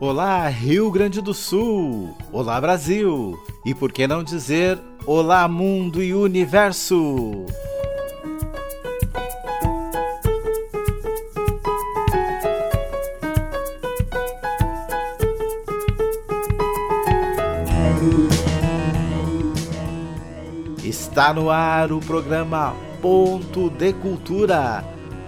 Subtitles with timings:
[0.00, 2.16] Olá, Rio Grande do Sul!
[2.32, 3.38] Olá, Brasil!
[3.64, 7.46] E por que não dizer Olá, Mundo e Universo!
[21.20, 24.82] Está no ar o programa Ponto de Cultura,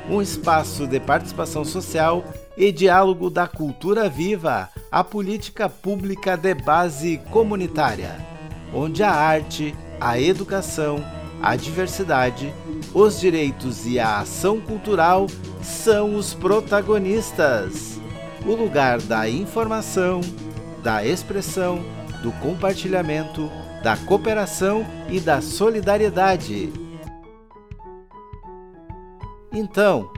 [0.09, 2.25] um espaço de participação social
[2.57, 8.17] e diálogo da cultura viva, a política pública de base comunitária,
[8.73, 10.97] onde a arte, a educação,
[11.43, 12.55] a diversidade,
[12.95, 15.27] os direitos e a ação cultural
[15.63, 18.01] são os protagonistas.
[18.47, 20.23] O lugar da informação,
[20.83, 21.85] da expressão,
[22.23, 23.51] do compartilhamento,
[23.83, 26.73] da cooperação e da solidariedade.
[29.53, 30.11] Então,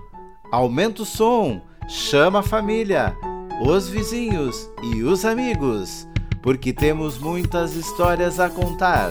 [0.52, 3.16] aumenta o som chama a família,
[3.66, 6.06] os vizinhos e os amigos,
[6.42, 9.10] porque temos muitas histórias a contar.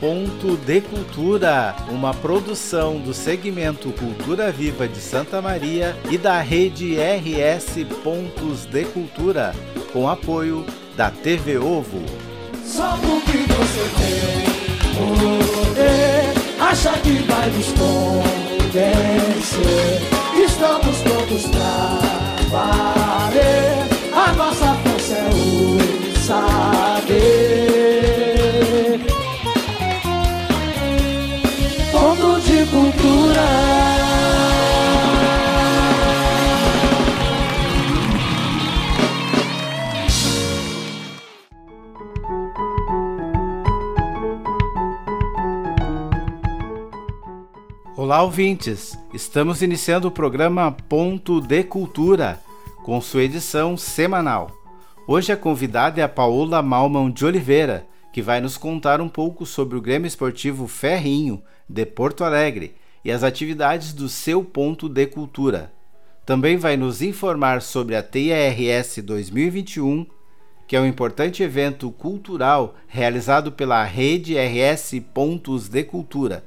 [0.00, 6.96] Ponto de Cultura, uma produção do segmento Cultura Viva de Santa Maria e da rede
[6.96, 9.52] RS Pontos de Cultura,
[9.92, 10.64] com apoio
[10.96, 12.00] da TV Ovo.
[12.64, 14.58] Só porque você tem
[14.94, 17.66] poder Acha que vai nos
[48.18, 48.98] Olá, ouvintes!
[49.14, 52.40] Estamos iniciando o programa Ponto de Cultura,
[52.82, 54.50] com sua edição semanal.
[55.06, 59.46] Hoje a convidada é a Paola Malman de Oliveira, que vai nos contar um pouco
[59.46, 62.74] sobre o Grêmio Esportivo Ferrinho, de Porto Alegre,
[63.04, 65.72] e as atividades do seu Ponto de Cultura.
[66.26, 70.04] Também vai nos informar sobre a TIRS 2021,
[70.66, 76.42] que é um importante evento cultural realizado pela Rede RS Pontos de Cultura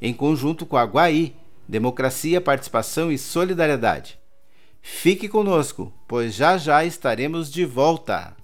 [0.00, 1.36] em conjunto com a Guaí,
[1.68, 4.18] Democracia, Participação e Solidariedade.
[4.80, 8.34] Fique conosco, pois já já estaremos de volta.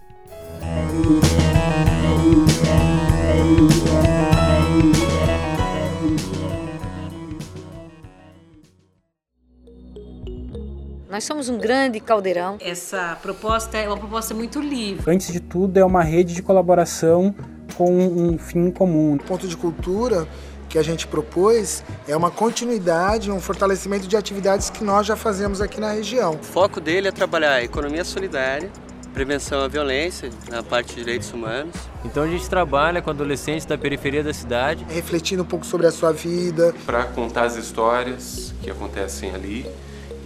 [11.08, 12.58] Nós somos um grande caldeirão.
[12.60, 15.10] Essa proposta é uma proposta muito livre.
[15.10, 17.34] Antes de tudo, é uma rede de colaboração
[17.74, 19.16] com um fim comum.
[19.16, 20.28] Ponto de cultura
[20.76, 25.62] que a gente propôs é uma continuidade, um fortalecimento de atividades que nós já fazemos
[25.62, 26.34] aqui na região.
[26.34, 28.70] O foco dele é trabalhar a economia solidária,
[29.14, 31.74] prevenção à violência na parte de direitos humanos.
[32.04, 35.90] Então a gente trabalha com adolescentes da periferia da cidade, refletindo um pouco sobre a
[35.90, 39.66] sua vida, para contar as histórias que acontecem ali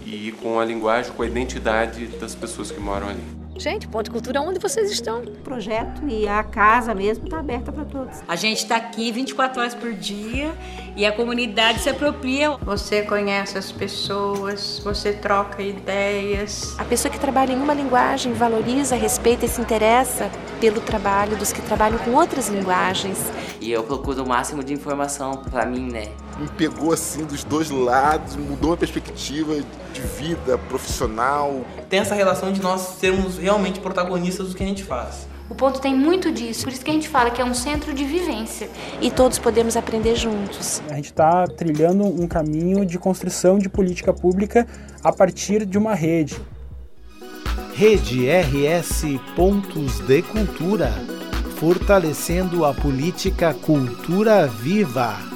[0.05, 3.40] e com a linguagem, com a identidade das pessoas que moram ali.
[3.61, 5.21] Gente, Ponto de Cultura, onde vocês estão?
[5.21, 8.19] O projeto e a casa mesmo está aberta para todos.
[8.27, 10.51] A gente está aqui 24 horas por dia
[10.95, 12.49] e a comunidade se apropria.
[12.57, 16.75] Você conhece as pessoas, você troca ideias.
[16.79, 21.53] A pessoa que trabalha em uma linguagem valoriza, respeita e se interessa pelo trabalho dos
[21.53, 23.19] que trabalham com outras linguagens.
[23.61, 26.07] E eu procuro o máximo de informação para mim, né?
[26.39, 29.55] Me pegou assim dos dois lados, mudou a perspectiva
[29.93, 31.65] de vida profissional.
[31.89, 35.27] Tem essa relação de nós sermos realmente protagonistas do que a gente faz.
[35.49, 37.93] O ponto tem muito disso, por isso que a gente fala que é um centro
[37.93, 38.69] de vivência.
[39.01, 40.81] E todos podemos aprender juntos.
[40.89, 44.65] A gente está trilhando um caminho de construção de política pública
[45.03, 46.39] a partir de uma rede.
[47.73, 49.03] Rede RS
[49.35, 50.93] Pontos de Cultura
[51.61, 55.30] fortalecendo a política Cultura Viva.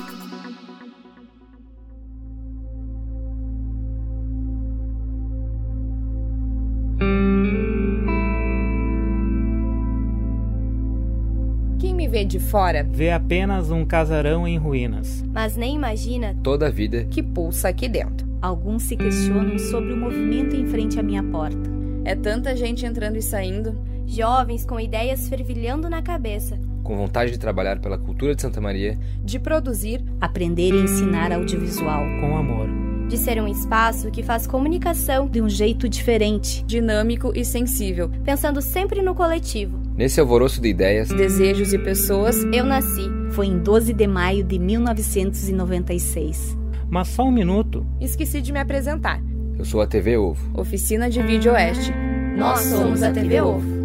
[12.55, 17.67] Fora vê apenas um casarão em ruínas, mas nem imagina toda a vida que pulsa
[17.67, 18.25] aqui dentro.
[18.41, 21.69] Alguns se questionam sobre o movimento em frente à minha porta.
[22.05, 23.77] É tanta gente entrando e saindo.
[24.05, 26.57] Jovens com ideias fervilhando na cabeça.
[26.81, 28.97] Com vontade de trabalhar pela cultura de Santa Maria.
[29.21, 32.05] De produzir, aprender e ensinar audiovisual.
[32.21, 32.84] Com amor.
[33.07, 38.61] De ser um espaço que faz comunicação de um jeito diferente, dinâmico e sensível, pensando
[38.61, 39.79] sempre no coletivo.
[39.95, 43.09] Nesse alvoroço de ideias, desejos e pessoas, eu nasci.
[43.31, 46.57] Foi em 12 de maio de 1996.
[46.89, 47.85] Mas só um minuto.
[48.01, 49.21] Esqueci de me apresentar.
[49.57, 50.59] Eu sou a TV Ovo.
[50.59, 51.93] Oficina de Vídeo Oeste.
[52.37, 53.75] Nós somos a TV Ovo.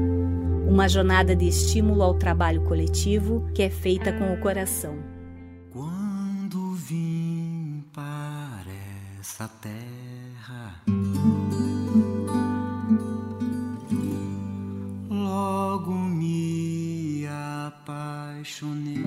[0.66, 5.09] Uma jornada de estímulo ao trabalho coletivo que é feita com o coração.
[9.48, 10.82] Terra,
[15.08, 17.26] logo me
[17.66, 19.04] apaixonei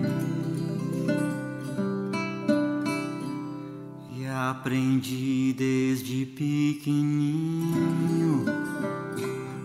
[4.16, 7.44] e aprendi desde pequenininho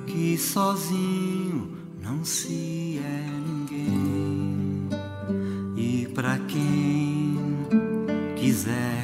[0.07, 4.89] que sozinho não se é ninguém.
[5.77, 7.37] E para quem
[8.37, 8.98] quiser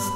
[0.00, 0.08] mas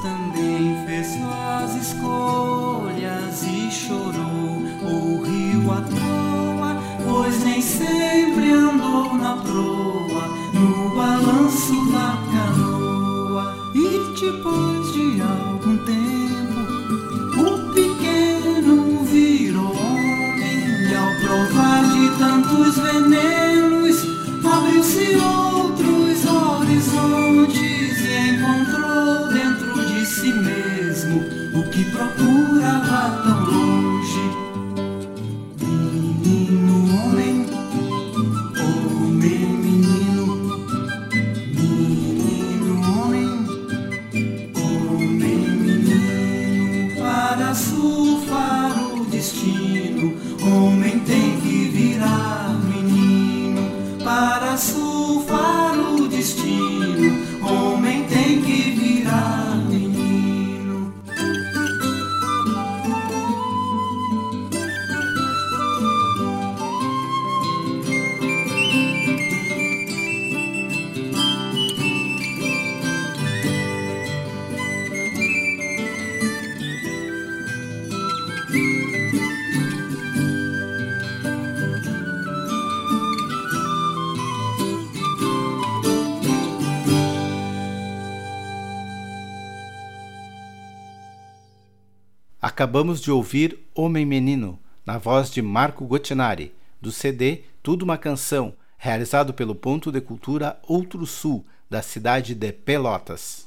[92.75, 96.53] Acabamos de ouvir Homem Menino, na voz de Marco Gottinari,
[96.83, 102.53] do CD Tudo uma Canção, realizado pelo Ponto de Cultura Outro Sul, da cidade de
[102.53, 103.47] Pelotas.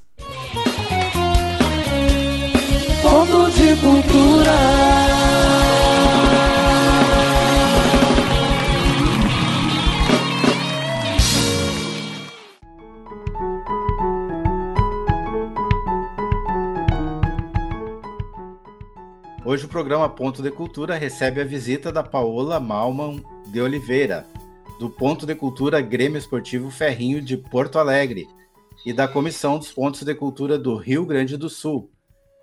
[3.02, 5.67] Ponto de cultura.
[19.58, 24.24] Hoje o programa Ponto de Cultura recebe a visita da Paola Malman de Oliveira,
[24.80, 28.28] do Ponto de Cultura Grêmio Esportivo Ferrinho de Porto Alegre
[28.86, 31.90] e da Comissão dos Pontos de Cultura do Rio Grande do Sul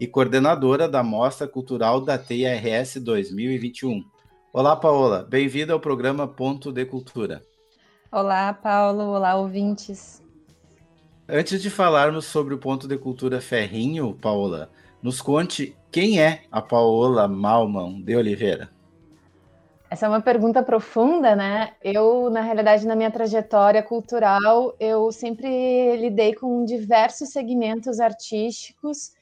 [0.01, 4.03] e coordenadora da Mostra Cultural da TRS 2021.
[4.53, 5.23] Olá, Paola.
[5.23, 7.45] Bem-vinda ao programa Ponto de Cultura.
[8.11, 9.05] Olá, Paulo.
[9.05, 10.21] Olá, ouvintes.
[11.29, 14.69] Antes de falarmos sobre o Ponto de Cultura Ferrinho, Paola,
[15.05, 18.71] nos conte quem é a Paola Malman de Oliveira.
[19.91, 21.75] Essa é uma pergunta profunda, né?
[21.85, 29.13] Eu, na realidade, na minha trajetória cultural, eu sempre lidei com diversos segmentos artísticos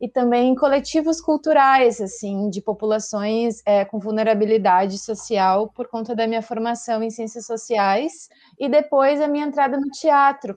[0.00, 6.40] e também coletivos culturais, assim, de populações é, com vulnerabilidade social por conta da minha
[6.40, 10.56] formação em ciências sociais e depois a minha entrada no teatro.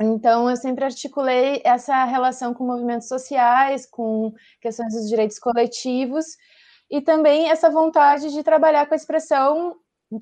[0.00, 6.24] Então, eu sempre articulei essa relação com movimentos sociais, com questões dos direitos coletivos,
[6.90, 9.76] e também essa vontade de trabalhar com a expressão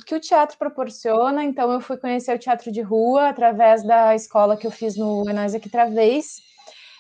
[0.07, 1.45] que o teatro proporciona.
[1.45, 5.29] Então, eu fui conhecer o teatro de rua através da escola que eu fiz no
[5.29, 6.37] Enais Aqui Travês,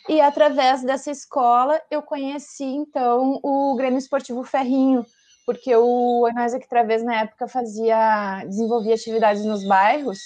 [0.08, 5.04] e através dessa escola eu conheci, então, o Grêmio Esportivo Ferrinho,
[5.46, 10.18] porque o Enais Aqui Travês, na época, fazia, desenvolvia atividades nos bairros,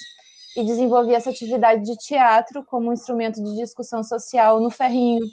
[0.57, 5.25] e desenvolvi essa atividade de teatro como um instrumento de discussão social no Ferrinho.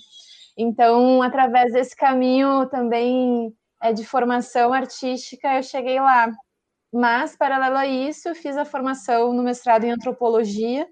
[0.57, 6.31] Então, através desse caminho também é, de formação artística, eu cheguei lá.
[6.91, 10.87] Mas, paralelo a isso, eu fiz a formação no mestrado em antropologia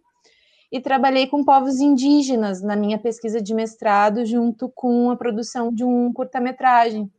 [0.71, 5.83] e trabalhei com povos indígenas na minha pesquisa de mestrado, junto com a produção de
[5.83, 7.09] um curta-metragem.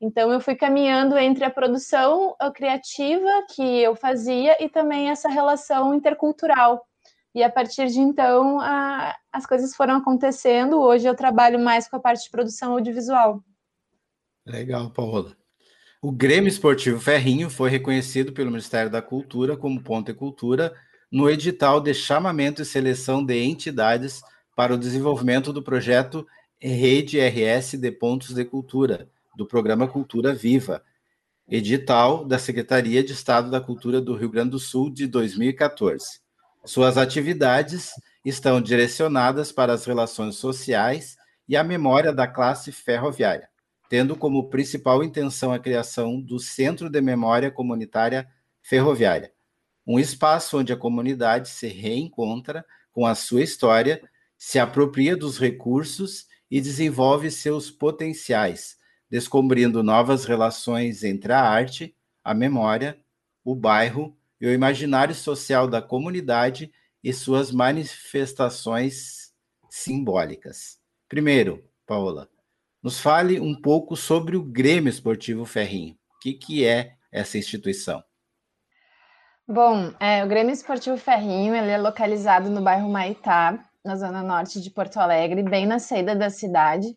[0.00, 5.92] Então, eu fui caminhando entre a produção criativa que eu fazia e também essa relação
[5.92, 6.86] intercultural.
[7.34, 10.80] E a partir de então, a, as coisas foram acontecendo.
[10.80, 13.42] Hoje eu trabalho mais com a parte de produção audiovisual.
[14.46, 15.36] Legal, Paola.
[16.00, 20.72] O Grêmio Esportivo Ferrinho foi reconhecido pelo Ministério da Cultura como Ponte Cultura
[21.10, 24.22] no edital de chamamento e seleção de entidades
[24.54, 26.26] para o desenvolvimento do projeto
[26.60, 30.82] Rede RS de Pontos de Cultura, do Programa Cultura Viva,
[31.48, 36.18] edital da Secretaria de Estado da Cultura do Rio Grande do Sul de 2014.
[36.64, 37.92] Suas atividades
[38.24, 41.16] estão direcionadas para as relações sociais
[41.48, 43.48] e a memória da classe ferroviária,
[43.88, 48.28] tendo como principal intenção a criação do Centro de Memória Comunitária
[48.60, 49.32] Ferroviária,
[49.86, 54.02] um espaço onde a comunidade se reencontra com a sua história,
[54.36, 58.78] se apropria dos recursos e desenvolve seus potenciais,
[59.10, 62.98] descobrindo novas relações entre a arte, a memória,
[63.44, 66.70] o bairro e o imaginário social da comunidade
[67.02, 69.32] e suas manifestações
[69.70, 70.78] simbólicas.
[71.08, 72.28] Primeiro, Paola,
[72.82, 75.94] nos fale um pouco sobre o Grêmio Esportivo Ferrinho.
[76.16, 78.02] O que, que é essa instituição?
[79.46, 84.60] Bom, é, o Grêmio Esportivo Ferrinho ele é localizado no bairro Maitá, na zona norte
[84.60, 86.94] de Porto Alegre, bem na saída da cidade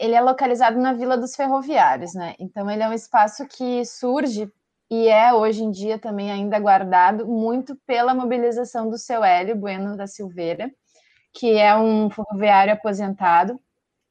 [0.00, 2.34] ele é localizado na Vila dos Ferroviários, né?
[2.38, 4.50] Então ele é um espaço que surge
[4.90, 9.98] e é hoje em dia também ainda guardado muito pela mobilização do seu Hélio Bueno
[9.98, 10.72] da Silveira,
[11.34, 13.60] que é um ferroviário aposentado,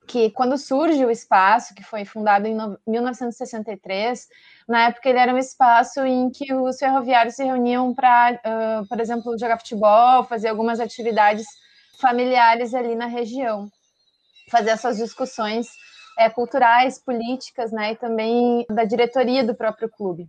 [0.07, 2.55] que quando surge o espaço, que foi fundado em
[2.87, 4.27] 1963,
[4.67, 8.99] na época ele era um espaço em que os ferroviários se reuniam para, uh, por
[8.99, 11.47] exemplo, jogar futebol, fazer algumas atividades
[11.99, 13.69] familiares ali na região
[14.49, 15.67] fazer essas discussões
[16.17, 20.27] é, culturais, políticas, né, e também da diretoria do próprio clube.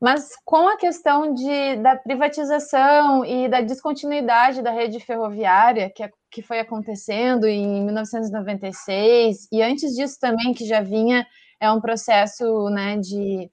[0.00, 6.10] Mas com a questão de, da privatização e da descontinuidade da rede ferroviária, que, é,
[6.30, 11.26] que foi acontecendo em 1996, e antes disso também, que já vinha,
[11.60, 13.50] é um processo né, de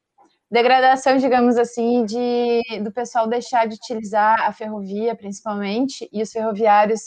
[0.49, 7.01] degradação, digamos assim, de, do pessoal deixar de utilizar a ferrovia, principalmente, e os ferroviários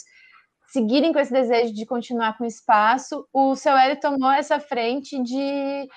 [0.75, 5.17] seguirem com esse desejo de continuar com o espaço, o seu Hélio tomou essa frente
[5.23, 5.87] de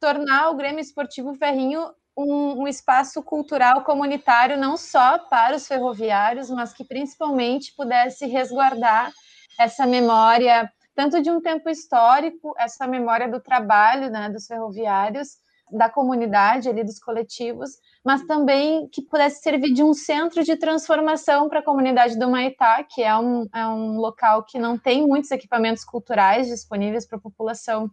[0.00, 6.48] tornar o Grêmio Esportivo Ferrinho um, um, espaço cultural comunitário não só para os ferroviários,
[6.48, 9.12] mas que principalmente pudesse resguardar
[9.60, 15.36] essa memória tanto de um tempo histórico, essa memória do trabalho né, dos ferroviários,
[15.72, 17.70] da comunidade ali dos coletivos,
[18.04, 22.84] mas também que pudesse servir de um centro de transformação para a comunidade do Maitá,
[22.84, 27.20] que é um, é um local que não tem muitos equipamentos culturais disponíveis para a
[27.20, 27.90] população.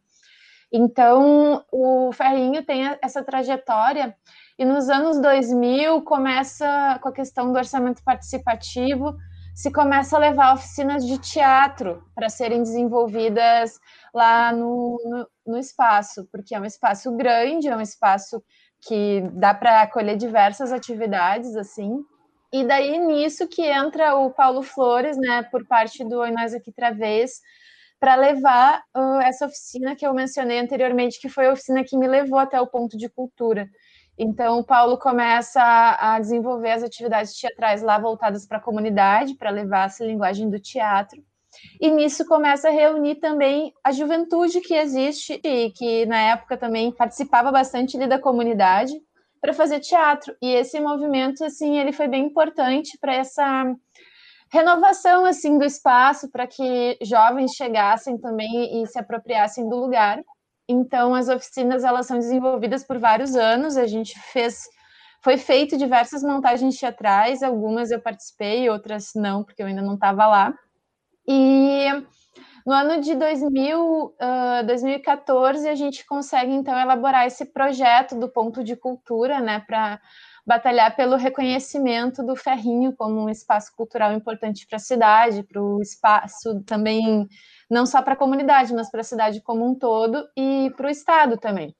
[0.71, 4.15] Então, o Ferrinho tem essa trajetória,
[4.57, 9.15] e nos anos 2000 começa com a questão do orçamento participativo,
[9.59, 13.77] se começa a levar oficinas de teatro para serem desenvolvidas
[14.13, 18.41] lá no, no, no, espaço, porque é um espaço grande, é um espaço
[18.79, 22.05] que dá para acolher diversas atividades, assim.
[22.53, 26.71] E daí nisso que entra o Paulo Flores, né, por parte do Oi Nós Aqui
[26.71, 27.41] Travês,
[27.99, 32.07] para levar uh, essa oficina que eu mencionei anteriormente, que foi a oficina que me
[32.07, 33.69] levou até o ponto de cultura.
[34.21, 35.61] Então, o Paulo começa
[35.97, 40.59] a, desenvolver as atividades teatrais lá voltadas para a comunidade, para levar essa linguagem do
[40.59, 41.23] teatro.
[41.79, 46.91] E nisso começa a reunir também a juventude que existe e que na época também
[46.91, 48.93] participava bastante da comunidade
[49.39, 50.35] para fazer teatro.
[50.41, 53.73] E esse movimento assim, ele foi bem importante para essa
[54.51, 60.21] renovação assim do espaço para que jovens chegassem também e se apropriassem do lugar.
[60.69, 63.75] Então as oficinas elas são desenvolvidas por vários anos.
[63.75, 64.69] A gente fez
[65.21, 70.25] foi feito diversas montagens teatrais, algumas eu participei, outras não, porque eu ainda não estava
[70.25, 70.53] lá.
[71.27, 71.88] E
[72.65, 78.63] no ano de 2000, uh, 2014, a gente consegue então elaborar esse projeto do ponto
[78.63, 79.99] de cultura, né, para
[80.46, 85.81] batalhar pelo reconhecimento do Ferrinho como um espaço cultural importante para a cidade, para o
[85.81, 87.27] espaço também,
[87.69, 90.89] não só para a comunidade, mas para a cidade como um todo e para o
[90.89, 91.75] Estado também.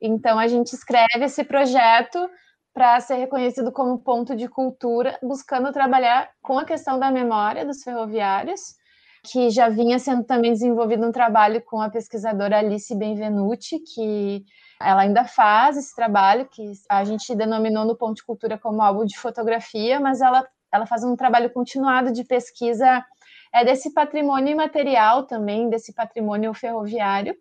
[0.00, 2.28] Então, a gente escreve esse projeto
[2.74, 7.82] para ser reconhecido como ponto de cultura, buscando trabalhar com a questão da memória dos
[7.82, 8.74] ferroviários,
[9.22, 14.44] que já vinha sendo também desenvolvido um trabalho com a pesquisadora Alice Benvenuti, que
[14.80, 19.04] ela ainda faz esse trabalho, que a gente denominou no Ponto de Cultura como álbum
[19.04, 23.04] de fotografia, mas ela, ela faz um trabalho continuado de pesquisa
[23.52, 27.36] é, desse patrimônio imaterial também, desse patrimônio ferroviário.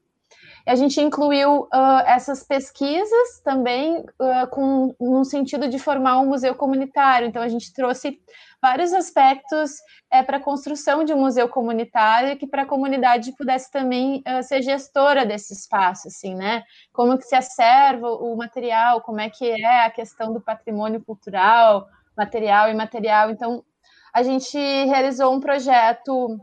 [0.65, 6.55] A gente incluiu uh, essas pesquisas também uh, com no sentido de formar um museu
[6.55, 7.27] comunitário.
[7.27, 8.17] Então a gente trouxe
[8.61, 9.71] vários aspectos
[10.09, 14.41] é, para a construção de um museu comunitário que para a comunidade pudesse também uh,
[14.41, 16.63] ser gestora desse espaço, assim, né?
[16.93, 21.87] Como que se acerva o material, como é que é a questão do patrimônio cultural,
[22.15, 23.29] material e material.
[23.29, 23.65] Então
[24.13, 26.39] a gente realizou um projeto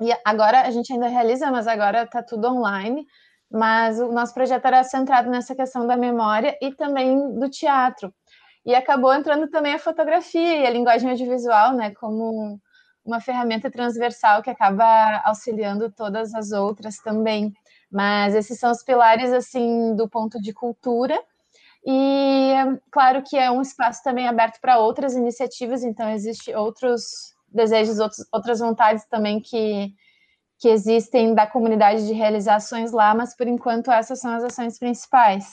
[0.00, 3.06] e agora a gente ainda realiza, mas agora está tudo online
[3.50, 8.12] mas o nosso projeto era centrado nessa questão da memória e também do teatro.
[8.64, 12.60] E acabou entrando também a fotografia e a linguagem audiovisual, né, como
[13.04, 17.52] uma ferramenta transversal que acaba auxiliando todas as outras também.
[17.90, 21.18] Mas esses são os pilares assim do ponto de cultura.
[21.84, 22.52] E
[22.90, 28.26] claro que é um espaço também aberto para outras iniciativas, então existe outros desejos, outros,
[28.32, 29.92] outras vontades também que
[30.60, 35.46] que existem da comunidade de realizações lá, mas por enquanto essas são as ações principais.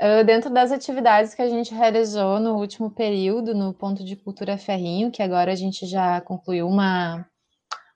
[0.00, 4.58] Uh, dentro das atividades que a gente realizou no último período, no Ponto de Cultura
[4.58, 7.24] Ferrinho, que agora a gente já concluiu uma,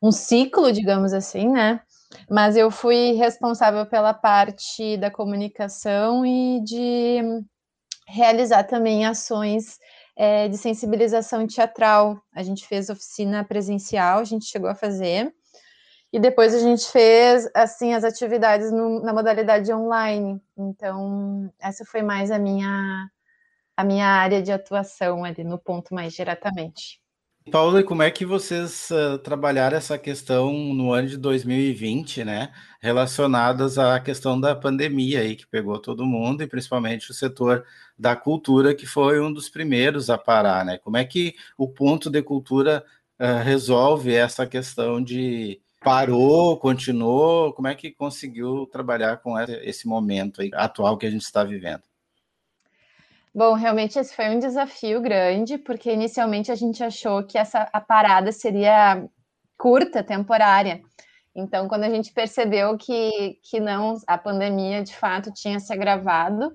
[0.00, 1.80] um ciclo, digamos assim, né?
[2.30, 7.42] Mas eu fui responsável pela parte da comunicação e de
[8.06, 9.78] realizar também ações
[10.16, 12.22] é, de sensibilização teatral.
[12.32, 15.34] A gente fez oficina presencial, a gente chegou a fazer,
[16.14, 20.40] e depois a gente fez assim as atividades no, na modalidade online.
[20.56, 23.10] Então, essa foi mais a minha
[23.76, 27.00] a minha área de atuação ali no ponto mais diretamente.
[27.50, 32.52] Paula, como é que vocês uh, trabalharam essa questão no ano de 2020, né?
[32.80, 37.66] Relacionadas à questão da pandemia aí que pegou todo mundo e principalmente o setor
[37.98, 40.78] da cultura, que foi um dos primeiros a parar, né?
[40.78, 42.84] Como é que o ponto de cultura
[43.18, 47.52] uh, resolve essa questão de parou, continuou?
[47.52, 51.82] Como é que conseguiu trabalhar com esse momento atual que a gente está vivendo?
[53.34, 57.80] Bom, realmente esse foi um desafio grande, porque inicialmente a gente achou que essa a
[57.80, 59.04] parada seria
[59.58, 60.80] curta, temporária.
[61.34, 66.52] Então, quando a gente percebeu que, que não, a pandemia de fato tinha se agravado,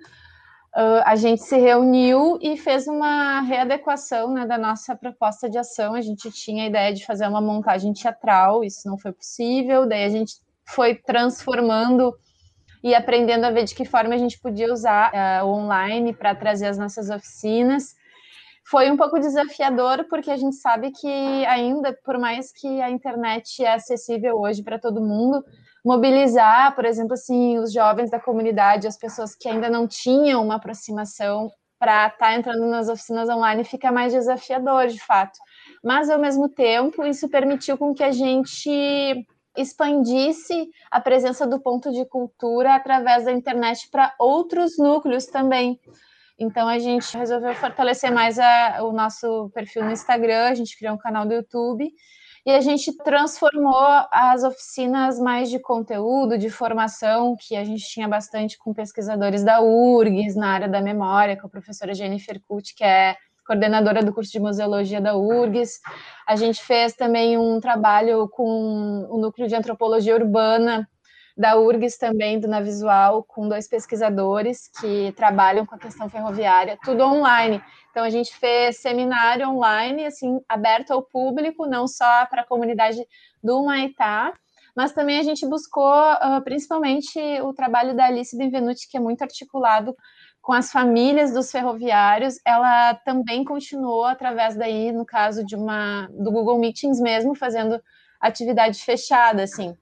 [0.76, 5.96] Uh, a gente se reuniu e fez uma readequação né, da nossa proposta de ação.
[5.96, 10.04] A gente tinha a ideia de fazer uma montagem teatral, isso não foi possível, daí
[10.04, 12.14] a gente foi transformando
[12.84, 16.68] e aprendendo a ver de que forma a gente podia usar uh, online para trazer
[16.68, 17.96] as nossas oficinas.
[18.70, 23.64] Foi um pouco desafiador, porque a gente sabe que ainda, por mais que a internet
[23.64, 25.44] é acessível hoje para todo mundo,
[25.84, 30.56] mobilizar, por exemplo, assim, os jovens da comunidade, as pessoas que ainda não tinham uma
[30.56, 35.40] aproximação para estar tá entrando nas oficinas online fica mais desafiador, de fato.
[35.84, 39.26] Mas ao mesmo tempo, isso permitiu com que a gente
[39.58, 45.80] expandisse a presença do ponto de cultura através da internet para outros núcleos também.
[46.38, 50.96] Então a gente resolveu fortalecer mais a, o nosso perfil no Instagram, a gente criou
[50.96, 51.92] um canal do YouTube
[52.46, 58.08] e a gente transformou as oficinas mais de conteúdo, de formação, que a gente tinha
[58.08, 62.84] bastante com pesquisadores da URGS, na área da memória, com a professora Jennifer Kut, que
[62.84, 65.80] é coordenadora do curso de museologia da URGS.
[66.28, 70.88] A gente fez também um trabalho com o núcleo de antropologia urbana
[71.40, 77.02] da URGS também, do Navisual, com dois pesquisadores que trabalham com a questão ferroviária, tudo
[77.02, 77.64] online.
[77.90, 83.02] Então a gente fez seminário online, assim, aberto ao público, não só para a comunidade
[83.42, 84.34] do Maitá,
[84.76, 89.22] mas também a gente buscou uh, principalmente o trabalho da Alice Benvenuti, que é muito
[89.22, 89.96] articulado
[90.42, 92.36] com as famílias dos ferroviários.
[92.46, 97.82] Ela também continuou através daí, no caso de uma do Google Meetings mesmo, fazendo
[98.20, 99.74] atividade fechada, assim.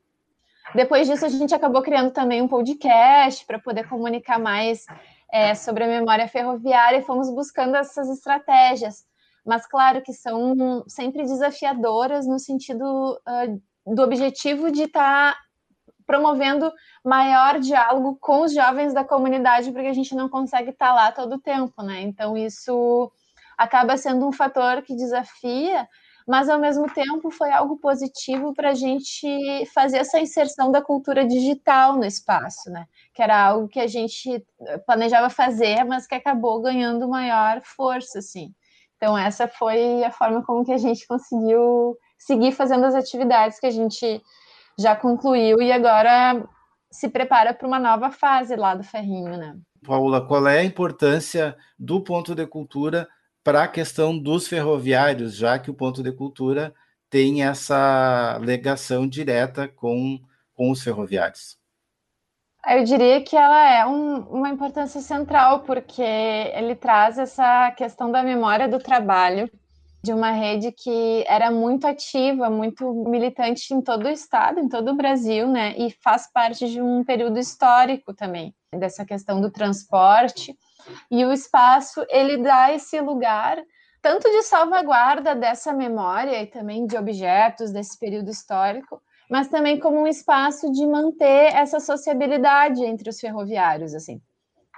[0.75, 4.86] Depois disso, a gente acabou criando também um podcast para poder comunicar mais
[5.32, 9.06] é, sobre a memória ferroviária e fomos buscando essas estratégias.
[9.45, 15.39] Mas, claro, que são sempre desafiadoras no sentido uh, do objetivo de estar tá
[16.06, 16.71] promovendo
[17.03, 21.12] maior diálogo com os jovens da comunidade, porque a gente não consegue estar tá lá
[21.12, 22.01] todo o tempo, né?
[22.01, 23.12] Então isso
[23.58, 25.88] acaba sendo um fator que desafia,
[26.27, 31.25] mas ao mesmo tempo foi algo positivo para a gente fazer essa inserção da cultura
[31.25, 32.85] digital no espaço, né?
[33.13, 34.45] Que era algo que a gente
[34.85, 38.53] planejava fazer, mas que acabou ganhando maior força, assim.
[38.97, 43.67] Então essa foi a forma como que a gente conseguiu seguir fazendo as atividades que
[43.67, 44.21] a gente
[44.77, 46.43] já concluiu e agora
[46.91, 49.55] se prepara para uma nova fase lá do Ferrinho, né?
[49.85, 53.07] Paula, qual é a importância do ponto de cultura
[53.47, 56.73] para a questão dos ferroviários, já que o ponto de cultura
[57.10, 60.19] tem essa ligação direta com,
[60.53, 61.57] com os ferroviários?
[62.67, 68.21] Eu diria que ela é um, uma importância central, porque ele traz essa questão da
[68.21, 69.49] memória do trabalho
[70.03, 74.91] de uma rede que era muito ativa, muito militante em todo o estado, em todo
[74.91, 75.73] o Brasil, né?
[75.77, 80.53] E faz parte de um período histórico também, dessa questão do transporte.
[81.10, 83.58] E o espaço, ele dá esse lugar
[84.02, 90.00] tanto de salvaguarda dessa memória e também de objetos desse período histórico, mas também como
[90.00, 94.21] um espaço de manter essa sociabilidade entre os ferroviários, assim,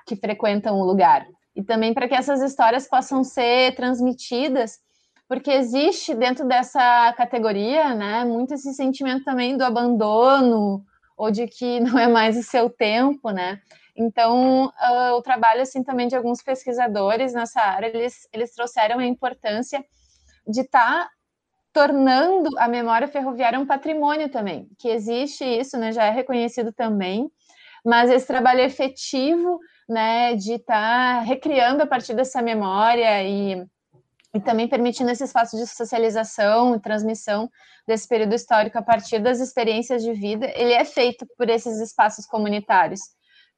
[0.08, 1.28] que frequentam o lugar.
[1.56, 4.80] E também para que essas histórias possam ser transmitidas
[5.28, 10.84] porque existe dentro dessa categoria, né, muito esse sentimento também do abandono
[11.16, 13.60] ou de que não é mais o seu tempo, né?
[14.00, 19.06] Então, uh, o trabalho assim também de alguns pesquisadores nessa área, eles eles trouxeram a
[19.06, 19.84] importância
[20.48, 21.10] de estar tá
[21.74, 27.30] tornando a memória ferroviária um patrimônio também, que existe isso, né, já é reconhecido também,
[27.86, 33.66] mas esse trabalho efetivo, né, de estar tá recriando a partir dessa memória e
[34.34, 37.50] e também permitindo esse espaço de socialização e transmissão
[37.88, 42.28] desse período histórico a partir das experiências de vida, ele é feito por esses espaços
[42.28, 43.00] comunitários.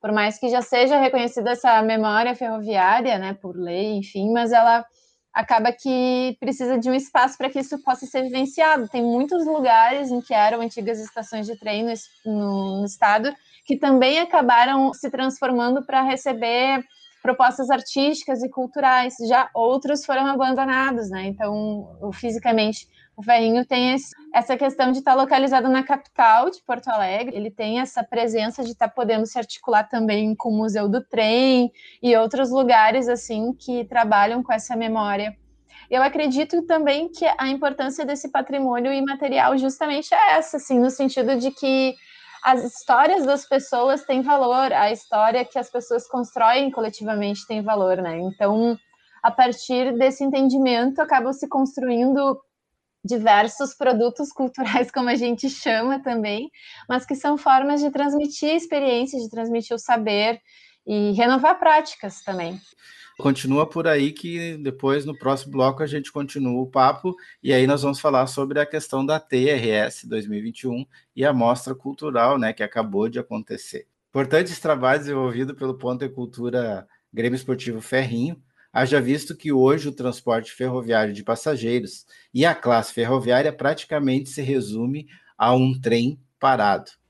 [0.02, 4.84] Por mais que já seja reconhecida essa memória ferroviária, né, por lei, enfim, mas ela
[5.34, 8.90] acaba que precisa de um espaço para que isso possa ser vivenciado.
[8.90, 11.94] Tem muitos lugares em que eram antigas estações de trem no,
[12.26, 13.34] no, no estado
[13.66, 16.84] que também acabaram se transformando para receber
[17.22, 19.16] propostas artísticas e culturais.
[19.28, 21.28] Já outros foram abandonados, né?
[21.28, 26.88] Então, fisicamente, o Ferrinho tem esse, essa questão de estar localizado na capital de Porto
[26.88, 27.36] Alegre.
[27.36, 31.72] Ele tem essa presença de estar podendo se articular também com o Museu do Trem
[32.02, 35.36] e outros lugares assim que trabalham com essa memória.
[35.90, 41.38] Eu acredito também que a importância desse patrimônio imaterial justamente é essa, assim, no sentido
[41.38, 41.96] de que
[42.44, 47.98] as histórias das pessoas têm valor, a história que as pessoas constroem coletivamente tem valor,
[47.98, 48.20] né?
[48.20, 48.78] Então,
[49.22, 52.40] a partir desse entendimento, acabam se construindo
[53.04, 56.50] diversos produtos culturais, como a gente chama também,
[56.88, 60.40] mas que são formas de transmitir experiências, de transmitir o saber
[60.86, 62.60] e renovar práticas também.
[63.18, 67.68] Continua por aí que depois no próximo bloco a gente continua o papo e aí
[67.68, 70.86] nós vamos falar sobre a questão da TRS 2021
[71.16, 73.88] e a mostra cultural, né, que acabou de acontecer.
[74.10, 79.92] Importantes trabalhos desenvolvidos pelo Ponto e Cultura Grêmio Esportivo Ferrinho, haja visto que hoje o
[79.92, 85.08] transporte ferroviário de passageiros e a classe ferroviária praticamente se resume
[85.38, 87.01] a um trem parado.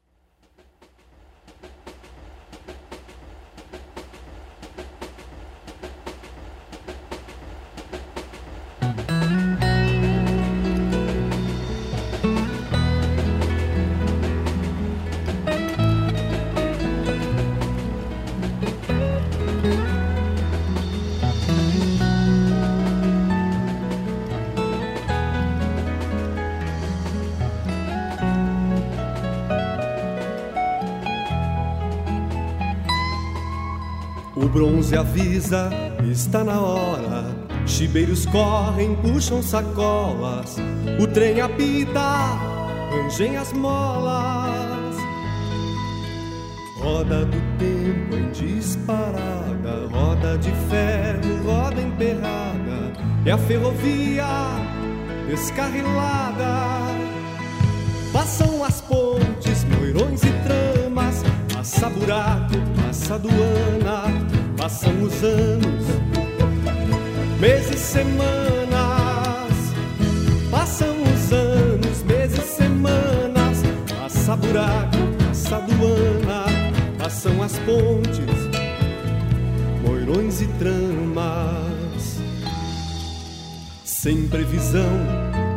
[35.52, 35.70] Avisa,
[36.10, 37.26] está na hora.
[37.66, 40.56] Chibeiros correm, puxam sacolas.
[41.00, 42.38] O trem apita,
[42.90, 44.96] rangem as molas.
[46.80, 52.94] Roda do tempo em disparada, roda de ferro, roda emperrada.
[53.26, 54.26] É a ferrovia
[55.28, 56.72] descarrilada.
[58.12, 64.31] Passam as pontes, moirões e tramas, passa buraco, passa aduana
[64.62, 65.86] Passam os anos,
[67.40, 68.70] meses, semanas.
[70.52, 73.64] Passam os anos, meses, semanas.
[74.00, 74.98] Passa buraco,
[75.28, 76.46] passa aduana.
[77.00, 78.30] Passam as pontes,
[79.84, 82.22] moirões e tramas.
[83.84, 84.94] Sem previsão,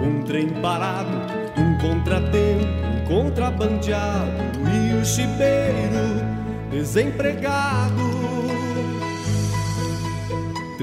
[0.03, 4.33] um trem parado um contratempo, contrabandeado
[4.64, 6.25] e o chibeiro
[6.71, 8.54] desempregado.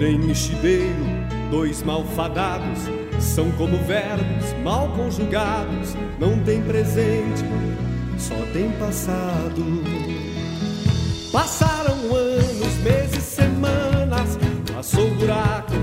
[0.01, 1.05] Trem chibeiro,
[1.51, 2.79] dois malfadados,
[3.19, 7.43] são como verbos mal conjugados, não tem presente,
[8.17, 9.63] só tem passado.
[11.31, 14.39] Passaram anos, meses, semanas,
[14.73, 15.73] passou buraco,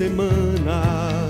[0.00, 1.20] semanas.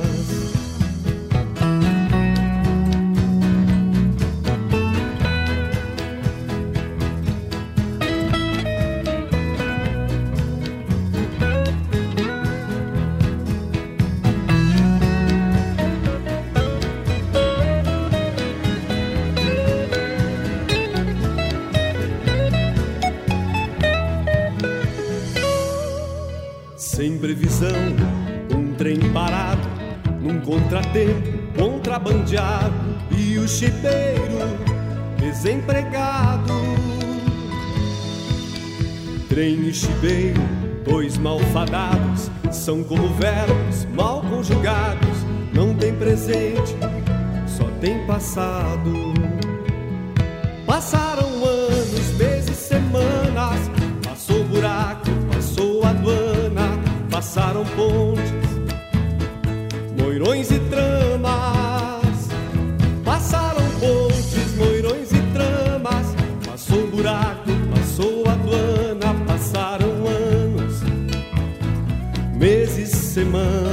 [26.77, 27.71] Sem previsão,
[28.55, 29.67] um trem parado,
[30.21, 32.75] num contratempo, contrabandeado
[33.11, 34.71] e o chipeiro
[35.19, 36.53] desempregado.
[39.29, 40.41] Trem e chibeiro,
[40.85, 45.19] dois malfadados, são como verbos mal conjugados,
[45.55, 46.75] não tem presente,
[47.47, 48.93] só tem passado.
[50.67, 53.71] Passaram anos, meses, semanas,
[54.05, 56.79] passou buraco, passou aduana,
[57.11, 58.30] passaram pontes,
[60.21, 62.29] moirões e tramas.
[63.03, 70.83] Passaram pontes, moirões e tramas, passou buraco, passou aduana, passaram anos,
[72.35, 73.70] meses, semanas.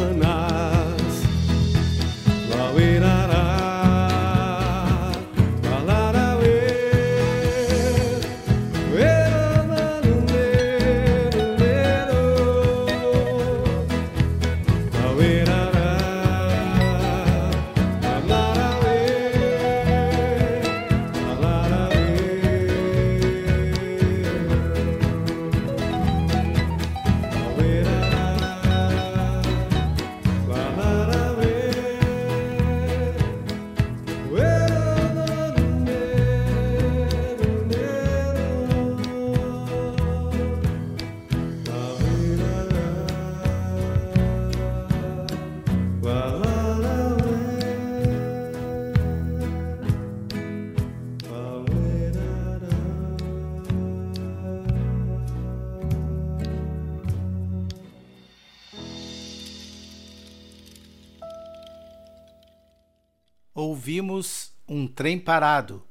[63.59, 65.81] Ouvimos Um Trem Parado,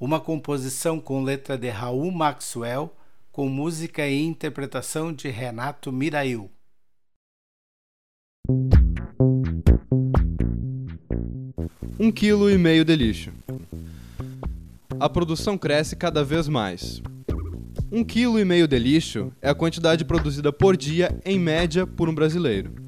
[0.00, 2.96] uma composição com letra de Raul Maxwell,
[3.30, 6.50] com música e interpretação de Renato Mirail.
[11.98, 13.30] Um quilo e meio de lixo.
[14.98, 17.02] A produção cresce cada vez mais.
[17.92, 22.08] Um quilo e meio de lixo é a quantidade produzida por dia, em média, por
[22.08, 22.79] um brasileiro.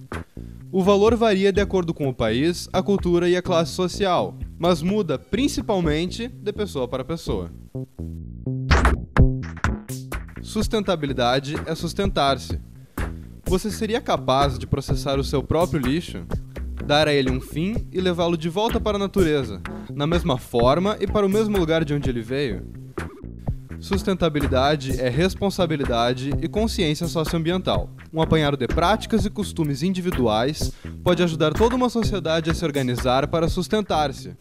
[0.74, 4.80] O valor varia de acordo com o país, a cultura e a classe social, mas
[4.80, 7.50] muda principalmente de pessoa para pessoa.
[10.40, 12.58] Sustentabilidade é sustentar-se.
[13.44, 16.24] Você seria capaz de processar o seu próprio lixo,
[16.87, 19.61] dar a ele um fim e levá-lo de volta para a natureza,
[19.94, 22.81] na mesma forma e para o mesmo lugar de onde ele veio?
[23.82, 27.90] Sustentabilidade é responsabilidade e consciência socioambiental.
[28.14, 30.70] Um apanhado de práticas e costumes individuais
[31.02, 34.36] pode ajudar toda uma sociedade a se organizar para sustentar-se.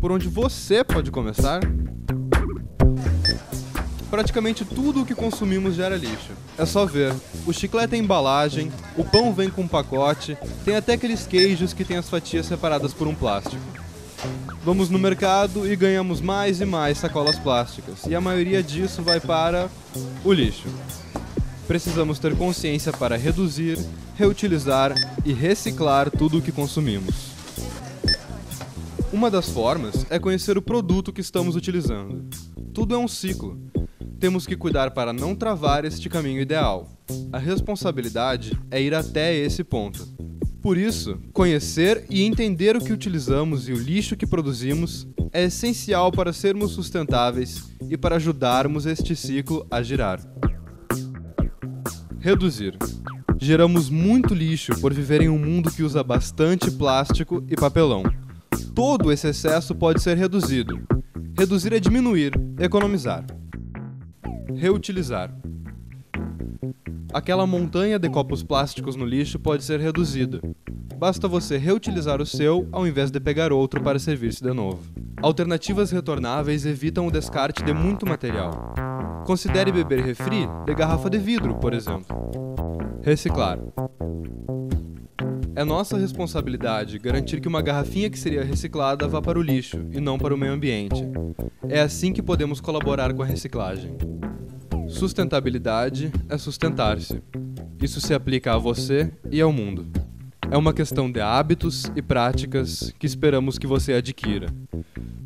[0.00, 1.60] Por onde você pode começar?
[4.10, 6.32] Praticamente tudo o que consumimos gera lixo.
[6.56, 7.14] É só ver.
[7.46, 11.84] O chiclete é embalagem, o pão vem com um pacote, tem até aqueles queijos que
[11.84, 13.77] têm as fatias separadas por um plástico.
[14.64, 19.20] Vamos no mercado e ganhamos mais e mais sacolas plásticas, e a maioria disso vai
[19.20, 19.70] para
[20.24, 20.68] o lixo.
[21.66, 23.78] Precisamos ter consciência para reduzir,
[24.16, 27.28] reutilizar e reciclar tudo o que consumimos.
[29.12, 32.28] Uma das formas é conhecer o produto que estamos utilizando.
[32.74, 33.58] Tudo é um ciclo.
[34.20, 36.90] Temos que cuidar para não travar este caminho ideal.
[37.32, 40.17] A responsabilidade é ir até esse ponto.
[40.68, 46.12] Por isso, conhecer e entender o que utilizamos e o lixo que produzimos é essencial
[46.12, 50.20] para sermos sustentáveis e para ajudarmos este ciclo a girar.
[52.20, 52.76] Reduzir.
[53.40, 58.02] Geramos muito lixo por viver em um mundo que usa bastante plástico e papelão.
[58.74, 60.86] Todo esse excesso pode ser reduzido.
[61.34, 63.24] Reduzir é diminuir, economizar.
[64.54, 65.34] Reutilizar.
[67.12, 70.40] Aquela montanha de copos plásticos no lixo pode ser reduzida.
[70.98, 74.82] Basta você reutilizar o seu ao invés de pegar outro para servir-se de novo.
[75.22, 78.74] Alternativas retornáveis evitam o descarte de muito material.
[79.24, 82.16] Considere beber refri de garrafa de vidro, por exemplo.
[83.02, 83.58] Reciclar.
[85.56, 90.00] É nossa responsabilidade garantir que uma garrafinha que seria reciclada vá para o lixo e
[90.00, 91.02] não para o meio ambiente.
[91.68, 93.96] É assim que podemos colaborar com a reciclagem.
[94.88, 97.22] Sustentabilidade é sustentar-se.
[97.80, 99.86] Isso se aplica a você e ao mundo.
[100.50, 104.48] É uma questão de hábitos e práticas que esperamos que você adquira.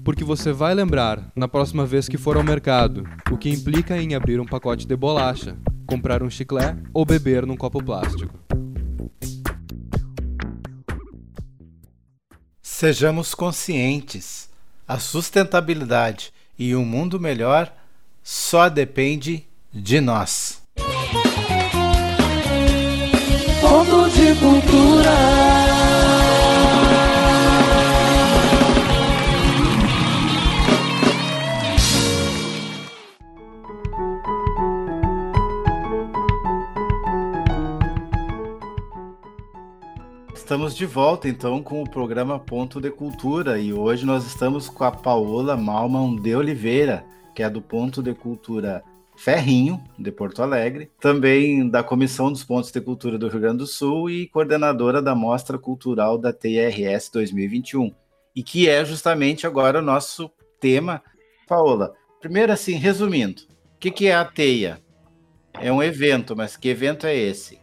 [0.04, 4.16] Porque você vai lembrar, na próxima vez que for ao mercado, o que implica em
[4.16, 8.36] abrir um pacote de bolacha, comprar um chiclete ou beber num copo plástico.
[12.60, 14.50] Sejamos conscientes.
[14.88, 17.72] A sustentabilidade e um mundo melhor
[18.24, 20.62] só depende de nós.
[23.60, 25.10] Ponto de cultura.
[40.34, 44.84] Estamos de volta então com o programa Ponto de Cultura e hoje nós estamos com
[44.84, 48.84] a Paola Malman de Oliveira, que é do Ponto de Cultura
[49.16, 53.66] Ferrinho, de Porto Alegre, também da Comissão dos Pontos de Cultura do Rio Grande do
[53.66, 57.94] Sul e coordenadora da Mostra Cultural da TRS 2021,
[58.34, 61.02] e que é justamente agora o nosso tema.
[61.46, 63.42] Paola, primeiro assim, resumindo,
[63.74, 64.80] o que, que é a TEIA?
[65.60, 67.60] É um evento, mas que evento é esse?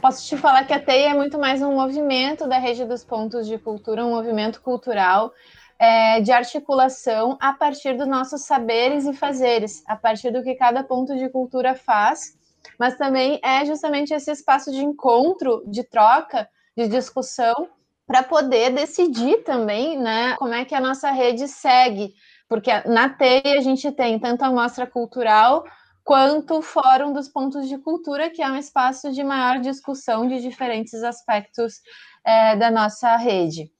[0.00, 3.46] Posso te falar que a TEIA é muito mais um movimento da Rede dos Pontos
[3.46, 5.32] de Cultura, um movimento cultural
[5.78, 10.82] é, de articulação a partir dos nossos saberes e fazeres, a partir do que cada
[10.82, 12.36] ponto de cultura faz,
[12.78, 17.68] mas também é justamente esse espaço de encontro, de troca, de discussão,
[18.06, 22.14] para poder decidir também né, como é que a nossa rede segue,
[22.48, 25.64] porque na TEI a gente tem tanto a mostra cultural
[26.04, 30.40] quanto o Fórum dos Pontos de Cultura, que é um espaço de maior discussão de
[30.40, 31.80] diferentes aspectos
[32.24, 33.72] é, da nossa rede.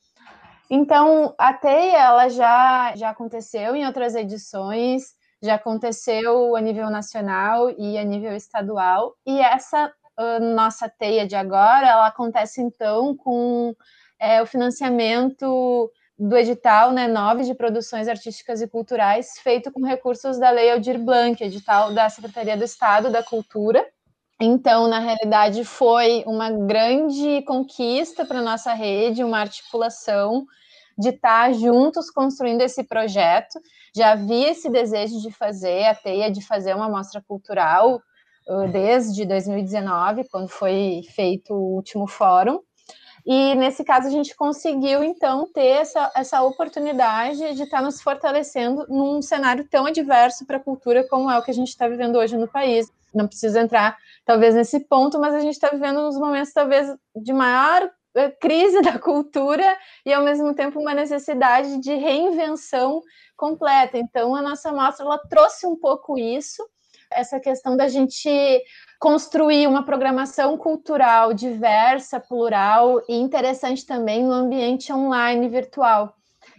[0.69, 7.71] Então, a TEIA ela já, já aconteceu em outras edições, já aconteceu a nível nacional
[7.71, 9.93] e a nível estadual, e essa
[10.41, 13.75] nossa TEIA de agora, ela acontece então com
[14.19, 20.39] é, o financiamento do edital né, 9 de produções artísticas e culturais, feito com recursos
[20.39, 23.87] da Lei Aldir Blanc, edital da Secretaria do Estado da Cultura.
[24.41, 30.47] Então, na realidade, foi uma grande conquista para nossa rede, uma articulação
[30.99, 33.59] de estar juntos construindo esse projeto.
[33.95, 38.01] Já havia esse desejo de fazer a teia, de fazer uma mostra cultural
[38.71, 42.61] desde 2019, quando foi feito o último fórum.
[43.27, 48.87] E nesse caso a gente conseguiu então ter essa, essa oportunidade de estar nos fortalecendo
[48.89, 52.17] num cenário tão adverso para a cultura como é o que a gente está vivendo
[52.17, 52.89] hoje no país.
[53.17, 57.33] Não preciso entrar talvez nesse ponto, mas a gente está vivendo uns momentos talvez de
[57.33, 59.65] maior eh, crise da cultura
[60.05, 63.03] e ao mesmo tempo uma necessidade de reinvenção
[63.37, 63.99] completa.
[63.99, 66.63] Então a nossa mostra ela trouxe um pouco isso,
[67.11, 68.29] essa questão da gente
[68.99, 76.15] construir uma programação cultural diversa, plural e interessante também no ambiente online virtual.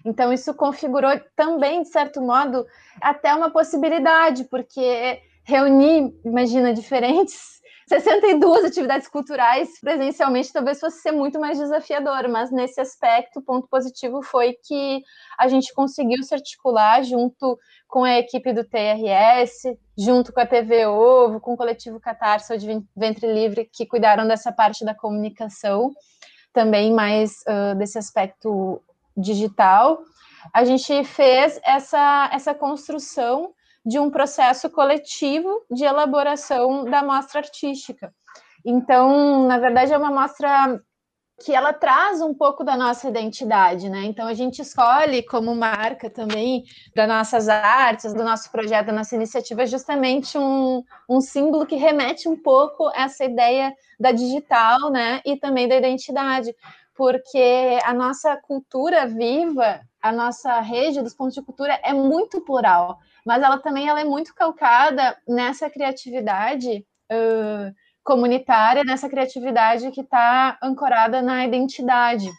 [0.05, 2.65] Então, isso configurou também, de certo modo,
[3.01, 7.57] até uma possibilidade, porque reunir, imagina, diferentes
[7.87, 13.65] 62 atividades culturais presencialmente talvez fosse ser muito mais desafiador, mas nesse aspecto, o ponto
[13.69, 15.01] positivo foi que
[15.39, 17.57] a gente conseguiu se articular junto
[17.87, 22.59] com a equipe do TRS, junto com a TV Ovo, com o coletivo Catarse ou
[22.59, 25.89] de Ventre Livre, que cuidaram dessa parte da comunicação,
[26.51, 28.81] também mais uh, desse aspecto
[29.15, 29.99] digital.
[30.53, 33.53] A gente fez essa, essa construção
[33.87, 38.13] de um processo coletivo de elaboração da mostra artística.
[38.65, 40.81] Então, na verdade, é uma mostra
[41.39, 44.03] que ela traz um pouco da nossa identidade, né?
[44.05, 46.63] Então a gente escolhe como marca também
[46.95, 52.27] das nossas artes, do nosso projeto, da nossa iniciativa, justamente um, um símbolo que remete
[52.27, 55.21] um pouco a essa ideia da digital, né?
[55.23, 56.53] E também da identidade,
[56.93, 62.97] porque a nossa cultura viva, a nossa rede dos pontos de cultura é muito plural
[63.27, 70.57] mas ela também ela é muito calcada nessa criatividade uh, comunitária, nessa criatividade que está
[70.63, 72.31] ancorada na identidade.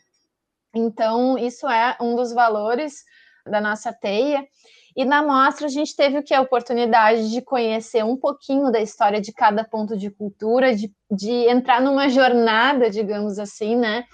[0.74, 3.04] Então, isso é um dos valores
[3.46, 4.48] da nossa teia.
[4.96, 6.32] E na mostra a gente teve o que?
[6.32, 11.50] A oportunidade de conhecer um pouquinho da história de cada ponto de cultura, de, de
[11.50, 14.06] entrar numa jornada, digamos assim, né?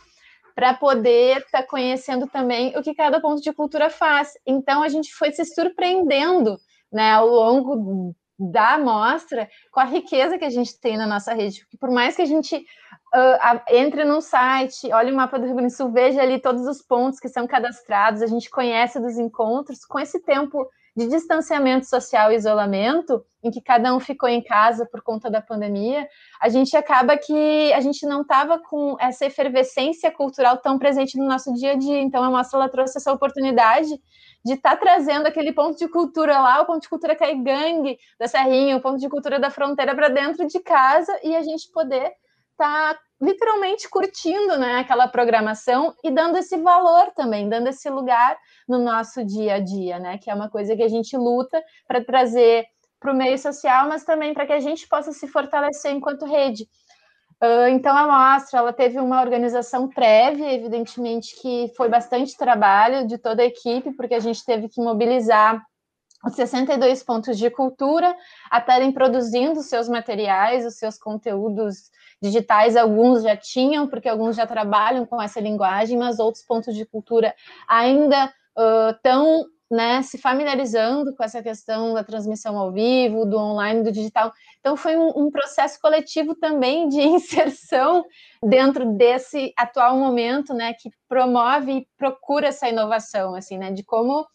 [0.54, 4.32] Para poder estar tá conhecendo também o que cada ponto de cultura faz.
[4.46, 6.56] Então a gente foi se surpreendendo
[6.92, 11.60] né, ao longo da amostra com a riqueza que a gente tem na nossa rede.
[11.60, 15.54] Porque por mais que a gente uh, entre num site, olhe o mapa do Rio
[15.54, 19.18] Grande do Sul, veja ali todos os pontos que são cadastrados, a gente conhece dos
[19.18, 24.42] encontros, com esse tempo de distanciamento social e isolamento, em que cada um ficou em
[24.42, 26.08] casa por conta da pandemia,
[26.40, 31.26] a gente acaba que a gente não estava com essa efervescência cultural tão presente no
[31.26, 32.00] nosso dia a dia.
[32.00, 33.88] Então, a mostra ela trouxe essa oportunidade
[34.44, 38.28] de estar tá trazendo aquele ponto de cultura lá, o ponto de cultura Caigangue, da
[38.28, 42.12] Serrinha, o ponto de cultura da fronteira para dentro de casa e a gente poder
[42.52, 48.36] estar tá literalmente curtindo né, aquela programação e dando esse valor também, dando esse lugar
[48.68, 50.18] no nosso dia a dia, né?
[50.18, 52.66] Que é uma coisa que a gente luta para trazer
[52.98, 56.66] para o meio social, mas também para que a gente possa se fortalecer enquanto rede.
[57.70, 63.42] Então, a mostra ela teve uma organização prévia, evidentemente que foi bastante trabalho de toda
[63.42, 65.62] a equipe, porque a gente teve que mobilizar
[66.24, 68.16] os 62 pontos de cultura
[68.50, 71.90] a estarem produzindo seus materiais, os seus conteúdos
[72.24, 76.86] digitais, alguns já tinham, porque alguns já trabalham com essa linguagem, mas outros pontos de
[76.86, 77.34] cultura
[77.68, 78.32] ainda
[78.96, 83.92] estão uh, né, se familiarizando com essa questão da transmissão ao vivo, do online, do
[83.92, 84.32] digital.
[84.60, 88.04] Então, foi um, um processo coletivo também de inserção
[88.42, 94.26] dentro desse atual momento, né, que promove e procura essa inovação, assim, né, de como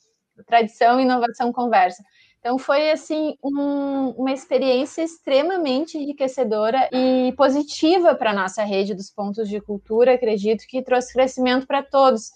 [0.45, 2.03] tradição e inovação conversa.
[2.39, 9.09] Então foi assim um, uma experiência extremamente enriquecedora e positiva para a nossa rede dos
[9.11, 12.31] pontos de cultura, acredito que trouxe crescimento para todos.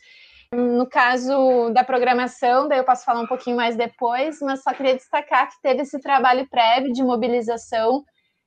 [0.53, 4.95] No caso da programação, daí eu posso falar um pouquinho mais depois, mas só queria
[4.95, 8.03] destacar que teve esse trabalho prévio de mobilização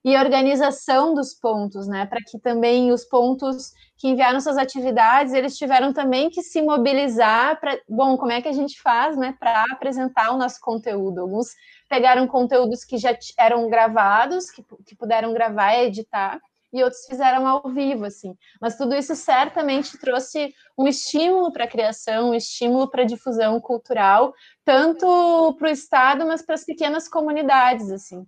[0.07, 2.07] e organização dos pontos, né?
[2.07, 7.59] Para que também os pontos que enviaram suas atividades, eles tiveram também que se mobilizar
[7.59, 11.23] para, bom, como é que a gente faz, né, para apresentar o nosso conteúdo?
[11.23, 11.49] Alguns
[11.89, 16.39] pegaram conteúdos que já eram gravados, que, que puderam gravar e editar,
[16.73, 18.33] e outros fizeram ao vivo, assim.
[18.61, 23.59] Mas tudo isso certamente trouxe um estímulo para a criação, um estímulo para a difusão
[23.61, 24.33] cultural,
[24.65, 28.25] tanto para o Estado, mas para as pequenas comunidades, assim.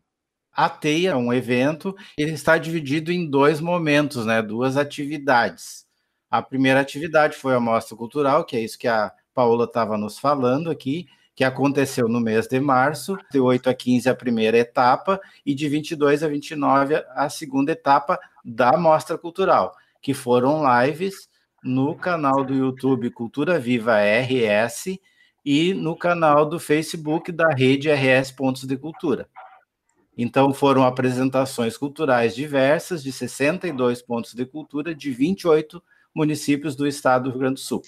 [0.59, 4.43] A Teia, um evento, ele está dividido em dois momentos, né?
[4.43, 5.87] Duas atividades.
[6.29, 10.19] A primeira atividade foi a mostra cultural, que é isso que a Paola estava nos
[10.19, 15.21] falando aqui, que aconteceu no mês de março, de 8 a 15 a primeira etapa
[15.47, 21.29] e de 22 a 29 a segunda etapa da mostra cultural, que foram lives
[21.63, 24.99] no canal do YouTube Cultura Viva RS
[25.45, 29.29] e no canal do Facebook da rede RS Pontos de Cultura.
[30.21, 35.81] Então, foram apresentações culturais diversas de 62 pontos de cultura de 28
[36.12, 37.83] municípios do estado do Rio Grande do Sul.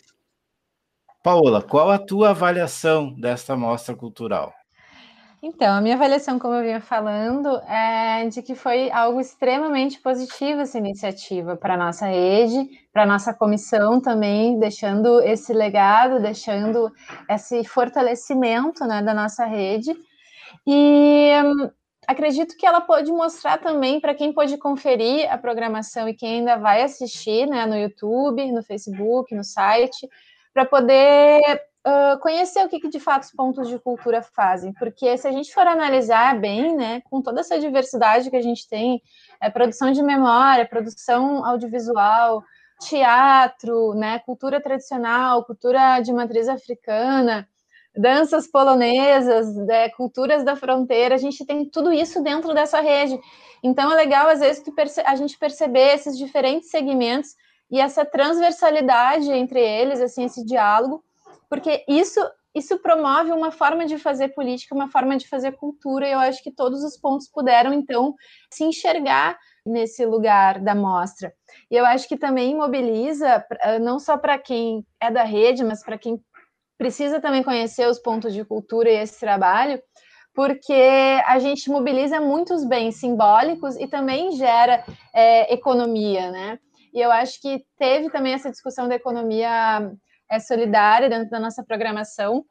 [1.24, 4.54] Paola, qual a tua avaliação desta mostra cultural?
[5.42, 10.60] Então, a minha avaliação, como eu vinha falando, é de que foi algo extremamente positivo
[10.60, 16.92] essa iniciativa para a nossa rede, para a nossa comissão também, deixando esse legado, deixando
[17.28, 19.96] esse fortalecimento né, da nossa rede.
[20.66, 21.32] E
[22.10, 26.56] acredito que ela pode mostrar também para quem pode conferir a programação e quem ainda
[26.56, 30.08] vai assistir né, no YouTube, no Facebook, no site,
[30.52, 31.40] para poder
[31.86, 34.72] uh, conhecer o que, que, de fato os pontos de cultura fazem.
[34.72, 38.68] Porque se a gente for analisar bem, né, com toda essa diversidade que a gente
[38.68, 39.00] tem,
[39.40, 42.42] é, produção de memória, produção audiovisual,
[42.80, 47.48] teatro, né, cultura tradicional, cultura de matriz africana,
[48.00, 53.18] danças polonesas, né, culturas da fronteira, a gente tem tudo isso dentro dessa rede.
[53.62, 54.62] Então é legal, às vezes,
[55.04, 57.34] a gente perceber esses diferentes segmentos
[57.70, 61.04] e essa transversalidade entre eles, assim, esse diálogo,
[61.48, 62.20] porque isso
[62.52, 66.42] isso promove uma forma de fazer política, uma forma de fazer cultura, e eu acho
[66.42, 68.12] que todos os pontos puderam, então,
[68.52, 71.32] se enxergar nesse lugar da mostra.
[71.70, 73.44] E eu acho que também mobiliza,
[73.80, 76.20] não só para quem é da rede, mas para quem
[76.80, 79.82] precisa também conhecer os pontos de cultura e esse trabalho,
[80.34, 80.72] porque
[81.26, 86.58] a gente mobiliza muitos bens simbólicos e também gera é, economia, né?
[86.94, 89.92] E eu acho que teve também essa discussão da economia
[90.30, 92.46] é, solidária dentro da nossa programação,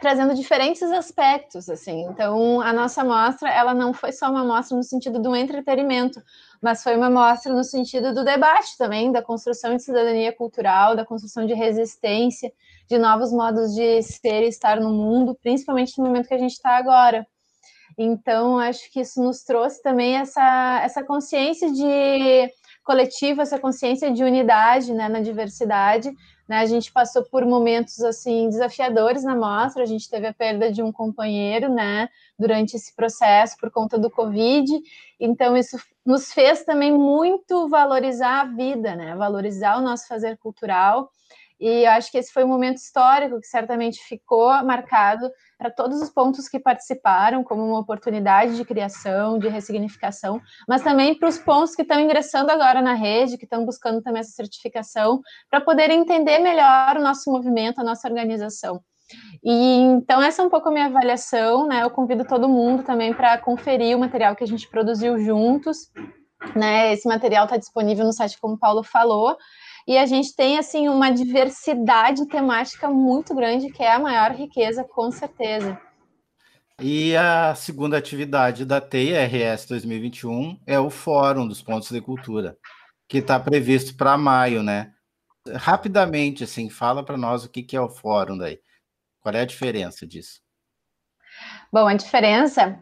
[0.00, 2.02] trazendo diferentes aspectos, assim.
[2.06, 6.20] Então, a nossa mostra, ela não foi só uma mostra no sentido do entretenimento,
[6.60, 11.06] mas foi uma mostra no sentido do debate também, da construção de cidadania cultural, da
[11.06, 12.52] construção de resistência,
[12.88, 16.52] de novos modos de ser e estar no mundo, principalmente no momento que a gente
[16.52, 17.26] está agora.
[17.96, 22.50] Então, acho que isso nos trouxe também essa, essa consciência de
[22.84, 26.10] coletivo, essa consciência de unidade né, na diversidade,
[26.48, 26.60] né?
[26.60, 29.82] A gente passou por momentos assim desafiadores na mostra.
[29.82, 32.08] A gente teve a perda de um companheiro, né,
[32.38, 34.72] durante esse processo por conta do Covid.
[35.20, 35.76] Então isso
[36.06, 39.14] nos fez também muito valorizar a vida, né?
[39.14, 41.10] Valorizar o nosso fazer cultural
[41.60, 46.00] e eu acho que esse foi um momento histórico que certamente ficou marcado para todos
[46.00, 51.38] os pontos que participaram, como uma oportunidade de criação, de ressignificação, mas também para os
[51.38, 55.90] pontos que estão ingressando agora na rede, que estão buscando também essa certificação, para poder
[55.90, 58.80] entender melhor o nosso movimento, a nossa organização.
[59.42, 61.82] E então essa é um pouco a minha avaliação, né?
[61.82, 65.90] Eu convido todo mundo também para conferir o material que a gente produziu juntos.
[66.54, 69.36] Né, esse material está disponível no site, como o Paulo falou,
[69.88, 74.84] e a gente tem assim uma diversidade temática muito grande, que é a maior riqueza,
[74.84, 75.80] com certeza.
[76.78, 82.58] E a segunda atividade da TIRS 2021 é o Fórum dos Pontos de Cultura,
[83.08, 84.92] que está previsto para maio, né?
[85.54, 88.60] Rapidamente, assim, fala para nós o que, que é o fórum daí.
[89.22, 90.42] Qual é a diferença disso?
[91.72, 92.78] Bom, a diferença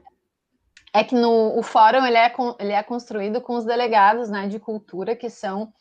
[0.92, 4.59] é que no, o fórum ele é, ele é construído com os delegados né, de
[4.59, 5.72] cultura, que são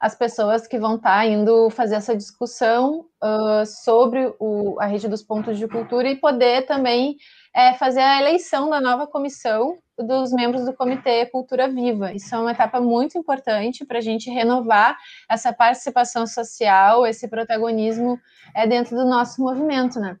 [0.00, 5.08] as pessoas que vão estar tá indo fazer essa discussão uh, sobre o, a rede
[5.08, 7.16] dos pontos de cultura e poder também
[7.54, 12.12] é, fazer a eleição da nova comissão dos membros do Comitê Cultura Viva.
[12.12, 14.96] Isso é uma etapa muito importante para a gente renovar
[15.28, 18.20] essa participação social, esse protagonismo
[18.54, 20.16] é, dentro do nosso movimento, né?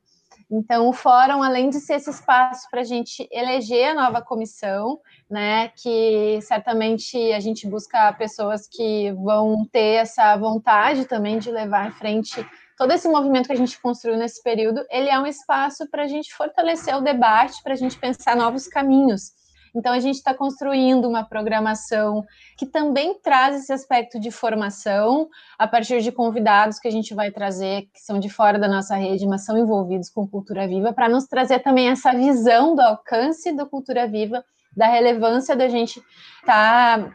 [0.50, 4.98] Então, o fórum, além de ser esse espaço para a gente eleger a nova comissão,
[5.28, 11.88] né, que certamente a gente busca pessoas que vão ter essa vontade também de levar
[11.88, 12.46] em frente
[12.78, 16.06] todo esse movimento que a gente construiu nesse período, ele é um espaço para a
[16.06, 19.32] gente fortalecer o debate, para a gente pensar novos caminhos.
[19.74, 22.24] Então, a gente está construindo uma programação
[22.56, 27.30] que também traz esse aspecto de formação, a partir de convidados que a gente vai
[27.30, 31.08] trazer, que são de fora da nossa rede, mas são envolvidos com Cultura Viva, para
[31.08, 34.44] nos trazer também essa visão do alcance da Cultura Viva,
[34.76, 36.02] da relevância da gente
[36.40, 37.14] estar tá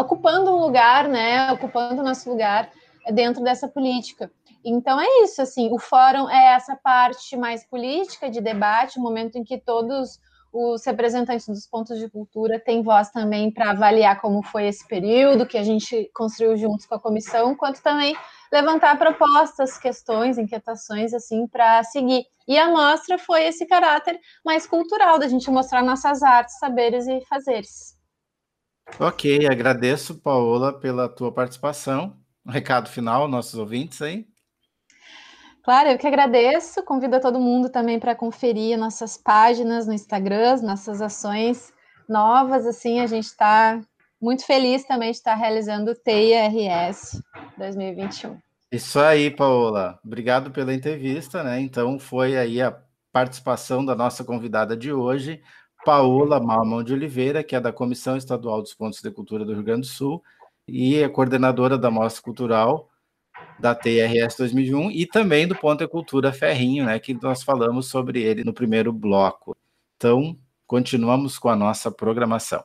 [0.00, 2.70] ocupando um lugar, né, ocupando o nosso lugar
[3.12, 4.30] dentro dessa política.
[4.64, 9.36] Então é isso, assim, o fórum é essa parte mais política de debate, o momento
[9.36, 10.20] em que todos
[10.52, 15.46] os representantes dos pontos de cultura têm voz também para avaliar como foi esse período
[15.46, 18.14] que a gente construiu juntos com a comissão, quanto também
[18.52, 22.26] levantar propostas, questões, inquietações assim para seguir.
[22.46, 27.24] E a mostra foi esse caráter mais cultural da gente mostrar nossas artes, saberes e
[27.24, 27.96] fazeres.
[29.00, 32.16] Ok, agradeço, Paola, pela tua participação.
[32.44, 34.26] Um recado final, nossos ouvintes aí.
[35.62, 36.82] Claro, eu que agradeço.
[36.84, 41.72] Convido a todo mundo também para conferir nossas páginas no Instagram, nossas ações
[42.08, 42.66] novas.
[42.66, 43.80] Assim, a gente está
[44.20, 47.22] muito feliz também de estar realizando o TEIA RS
[47.56, 48.38] 2021.
[48.72, 50.00] Isso aí, Paola.
[50.04, 51.60] Obrigado pela entrevista, né?
[51.60, 52.76] Então, foi aí a
[53.12, 55.42] participação da nossa convidada de hoje,
[55.84, 59.62] Paola Malmão de Oliveira, que é da Comissão Estadual dos Pontos de Cultura do Rio
[59.62, 60.22] Grande do Sul
[60.66, 62.88] e é coordenadora da Mostra Cultural
[63.58, 68.22] da TRS 2001 e também do Ponto e Cultura Ferrinho, né, que nós falamos sobre
[68.22, 69.56] ele no primeiro bloco.
[69.96, 70.36] Então,
[70.66, 72.64] continuamos com a nossa programação.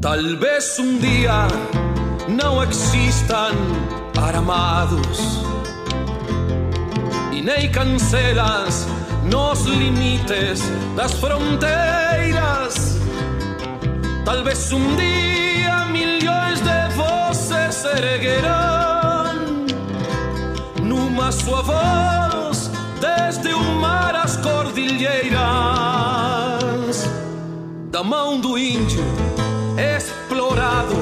[0.00, 1.46] Talvez um dia
[2.28, 3.52] não existam
[4.30, 5.40] armados
[7.32, 8.86] e nem cancelas
[9.24, 10.62] nos limites
[10.94, 12.98] das fronteiras.
[14.24, 19.66] Talvez um dia milhões de vozes se erguerão
[20.82, 22.70] numa sua voz
[23.00, 25.40] desde o mar às cordilheiras
[27.90, 29.04] da mão do índio
[29.76, 30.94] explorado,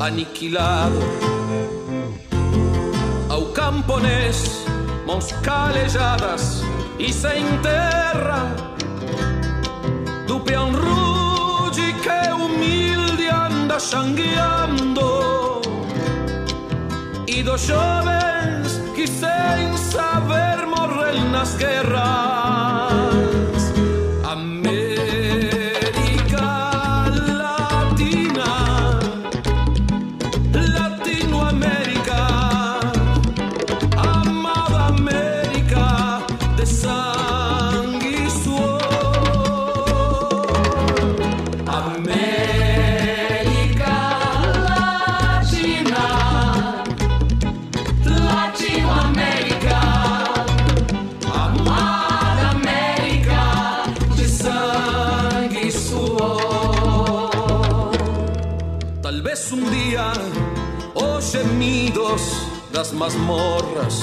[0.00, 1.37] aniquilado
[3.58, 4.64] ao camponês,
[5.06, 6.62] mãos calejadas
[6.98, 8.54] e sem terra,
[10.26, 15.60] do peão rude que humilde anda sangueando,
[17.26, 22.77] e dos jovens que sem saber morrem nas guerras.
[62.78, 64.00] Das mazmorras.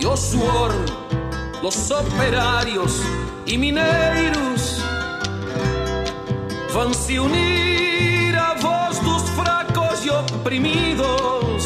[0.00, 0.72] E o suor
[1.62, 3.00] los operários
[3.46, 4.80] e mineiros
[6.72, 11.64] vão se unir à voz dos fracos e oprimidos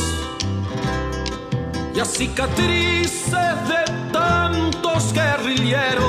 [1.94, 6.00] e as cicatrizes de tantos guerrilheiros.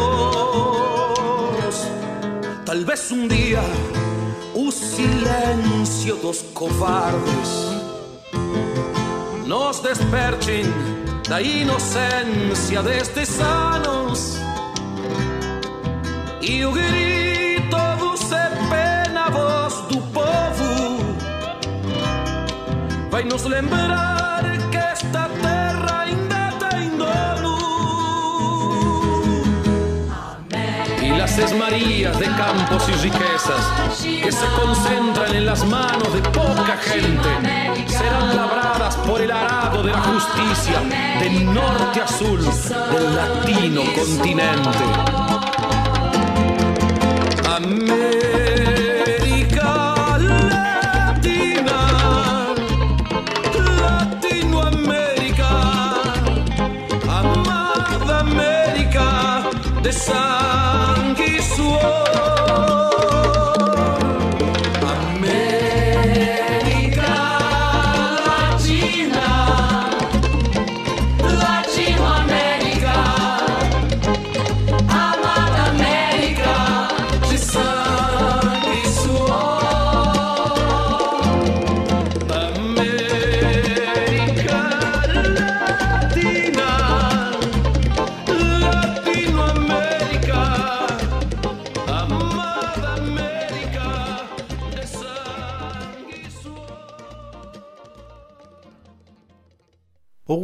[2.65, 3.61] Talvez um dia
[4.53, 7.71] o silêncio dos covardes
[9.45, 10.65] nos desperten
[11.27, 14.37] da inocência destes anos
[16.41, 18.17] e o grito do
[18.69, 20.97] pena voz do povo.
[23.09, 24.20] Vai nos lembrar
[31.37, 38.35] esmarías de campos y riquezas que se concentran en las manos de poca gente serán
[38.35, 40.79] labradas por el arado de la justicia
[41.19, 44.79] del norte a sur del latino continente.
[47.47, 48.40] América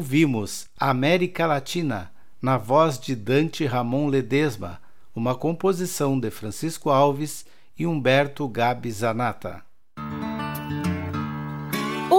[0.08, 2.10] ouvimos América Latina,
[2.42, 4.80] na voz de Dante Ramon Ledesma,
[5.14, 7.46] uma composição de Francisco Alves
[7.78, 9.67] e Humberto Gabi Zanata.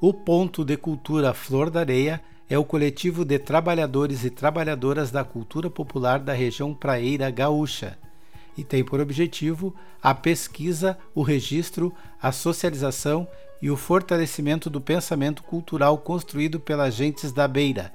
[0.00, 5.24] O Ponto de Cultura Flor da Areia é o coletivo de trabalhadores e trabalhadoras da
[5.24, 7.98] cultura popular da região praeira gaúcha
[8.56, 11.92] e tem por objetivo a pesquisa, o registro,
[12.22, 13.26] a socialização
[13.60, 17.92] e o fortalecimento do pensamento cultural construído pelas gentes da beira.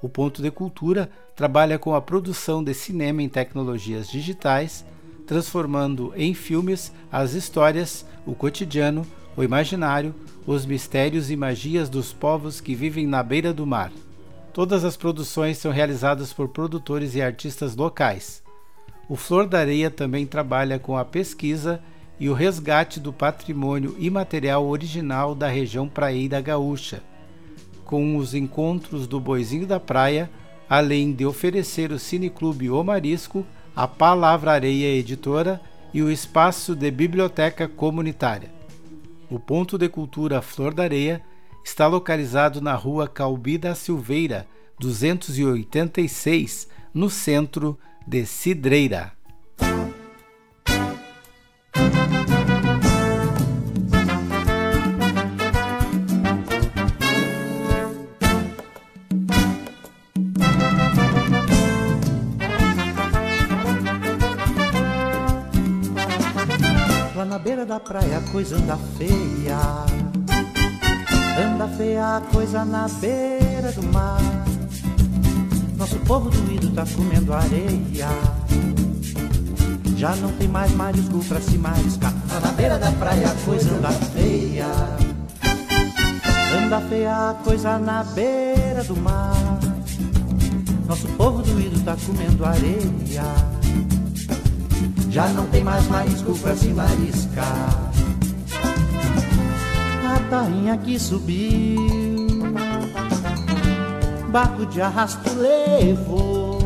[0.00, 4.84] O Ponto de Cultura trabalha com a produção de cinema em tecnologias digitais,
[5.26, 9.04] transformando em filmes as histórias, o cotidiano,
[9.36, 10.14] o imaginário,
[10.50, 13.92] os mistérios e magias dos povos que vivem na beira do mar.
[14.52, 18.42] Todas as produções são realizadas por produtores e artistas locais.
[19.08, 21.80] O Flor da Areia também trabalha com a pesquisa
[22.18, 27.00] e o resgate do patrimônio imaterial original da região praieira gaúcha,
[27.84, 30.28] com os encontros do Boizinho da Praia,
[30.68, 35.60] além de oferecer o Cineclube O Marisco, a Palavra Areia Editora
[35.94, 38.59] e o espaço de biblioteca comunitária.
[39.30, 41.22] O Ponto de Cultura Flor da Areia
[41.64, 44.48] está localizado na rua Calbi da Silveira,
[44.80, 49.19] 286, no centro de Cidreira.
[68.40, 69.58] Coisa anda feia.
[71.44, 74.18] Anda feia a coisa na beira do mar.
[75.76, 78.08] Nosso povo doído tá comendo areia.
[79.94, 82.14] Já não tem mais marisco pra se mariscar.
[82.42, 84.68] Na beira da praia a coisa anda feia.
[86.64, 89.58] Anda feia a coisa na beira do mar.
[90.88, 93.22] Nosso povo doído tá comendo areia.
[95.10, 97.89] Já não tem mais marisco pra se mariscar.
[100.30, 102.54] Tainha que subiu,
[104.30, 106.60] barco de arrasto levou.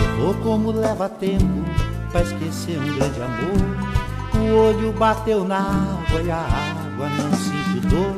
[0.00, 1.64] Levou como leva tempo
[2.10, 3.94] pra esquecer um grande amor.
[4.34, 8.16] O olho bateu na água e a água não sentiu dor.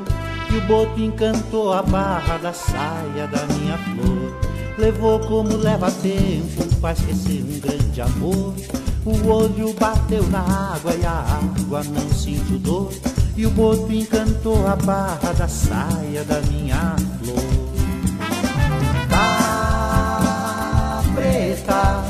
[0.51, 4.34] E o boto encantou a barra da saia da minha flor.
[4.78, 8.55] Levou como leva tempo pra esquecer um grande amor.
[9.05, 10.41] O olho bateu na
[10.74, 12.91] água e a água não sentiu dor.
[13.37, 17.37] E o boto encantou a barra da saia da minha flor.
[19.11, 22.03] Tá preta,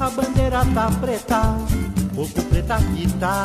[0.00, 1.56] a bandeira tá preta,
[2.14, 3.44] pouco preta que tá.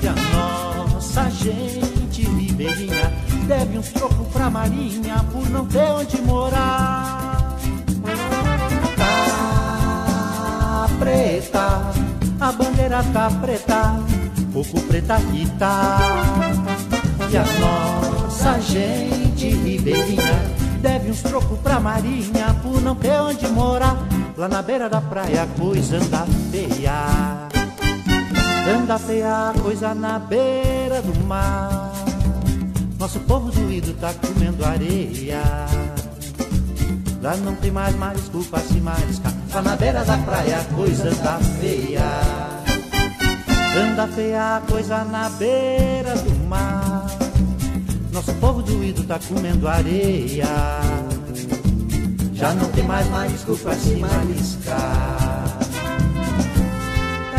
[0.00, 3.12] E a nossa gente ribeirinha
[3.48, 7.56] deve uns trocos pra marinha por não ter onde morar.
[8.96, 11.82] Tá preta,
[12.40, 13.98] a bandeira tá preta,
[14.52, 15.20] pouco preta
[15.58, 15.98] tá.
[17.30, 23.96] E a nossa gente ribeirinha deve uns trocos pra marinha por não ter onde morar.
[24.36, 27.48] Lá na beira da praia coisa anda feia.
[28.76, 31.92] Anda feia coisa na beira do mar.
[32.98, 35.42] Nosso povo doído tá comendo areia.
[37.22, 39.32] Lá não tem mais marisco pra se mariscar.
[39.54, 42.49] Lá na beira da praia coisa anda feia.
[43.76, 47.06] Anda feia a coisa na beira do mar.
[48.12, 50.46] Nosso povo doído tá comendo areia.
[52.34, 55.58] Já não tem mais marisco pra se mariscar.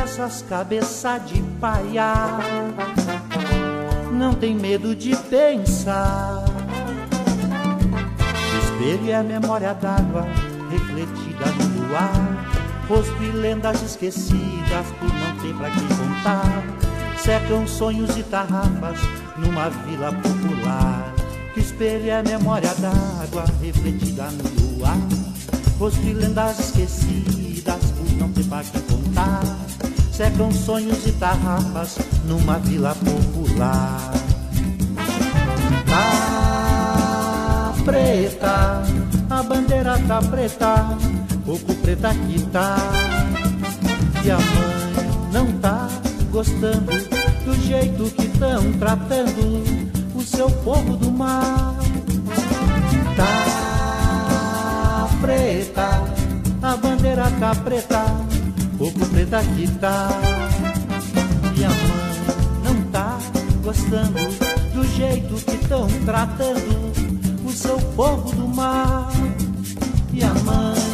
[0.02, 2.14] Essas cabeças de paia
[4.12, 6.46] não tem medo de pensar.
[8.54, 10.26] O espelho é a memória d'água
[10.70, 12.31] refletida no luar.
[12.92, 16.62] Rosto e lendas esquecidas por não ter pra quem contar.
[17.18, 19.00] Secam sonhos e tarrafas
[19.38, 21.14] numa vila popular.
[21.56, 24.98] O espelho é a memória d'água refletida no luar.
[25.80, 29.42] Rosto e lendas esquecidas por não ter pra quem contar
[30.22, 34.12] secam sonhos e tarrafas numa vila popular.
[35.88, 38.84] Tá preta,
[39.30, 40.98] a bandeira tá preta,
[41.46, 42.78] pouco preta que tá.
[44.24, 45.88] E a mãe não tá
[46.32, 46.92] gostando
[47.46, 49.64] do jeito que tão tratando
[50.16, 51.76] o seu povo do mar.
[53.16, 56.04] Tá preta,
[56.62, 58.06] a bandeira tá preta
[58.82, 60.10] pouco preta que tá
[61.56, 63.20] E a mãe não tá
[63.64, 64.18] gostando
[64.74, 66.92] Do jeito que tão tratando
[67.46, 69.12] O seu povo do mar
[70.12, 70.91] E a mãe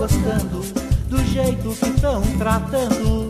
[0.00, 0.60] gostando
[1.08, 3.28] Do jeito que tão tratando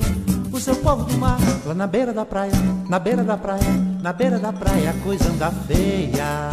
[0.53, 2.53] O seu povo do mar Lá na beira da praia,
[2.89, 6.51] na beira da praia Na beira da praia a coisa anda feia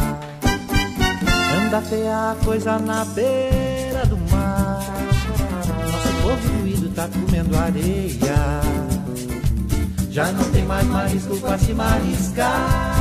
[1.65, 4.97] Anda feia a coisa na beira do mar
[6.27, 8.61] povo doído tá comendo areia.
[10.09, 12.96] Já não tem mais marisco pra se mariscar.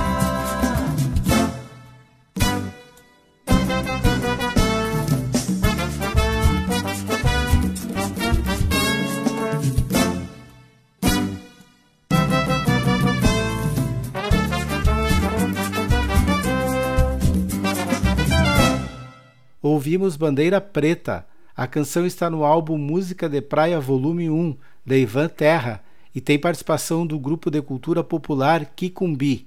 [19.87, 21.25] Ouvimos Bandeira Preta.
[21.57, 25.81] A canção está no álbum Música de Praia Volume 1, de Ivan Terra,
[26.13, 29.47] e tem participação do grupo de cultura popular Kikumbi.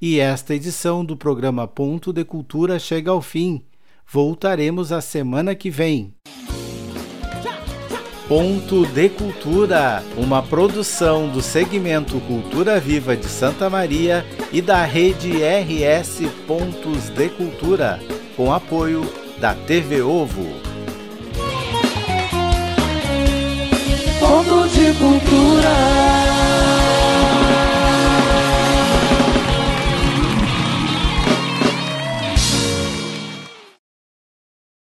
[0.00, 3.60] E esta edição do programa Ponto de Cultura chega ao fim.
[4.10, 6.14] Voltaremos a semana que vem.
[8.26, 15.32] Ponto de Cultura, uma produção do segmento Cultura Viva de Santa Maria e da rede
[15.42, 18.00] RS Pontos de Cultura,
[18.34, 20.44] com apoio da TV Ovo.
[24.18, 26.85] Ponto de cultura.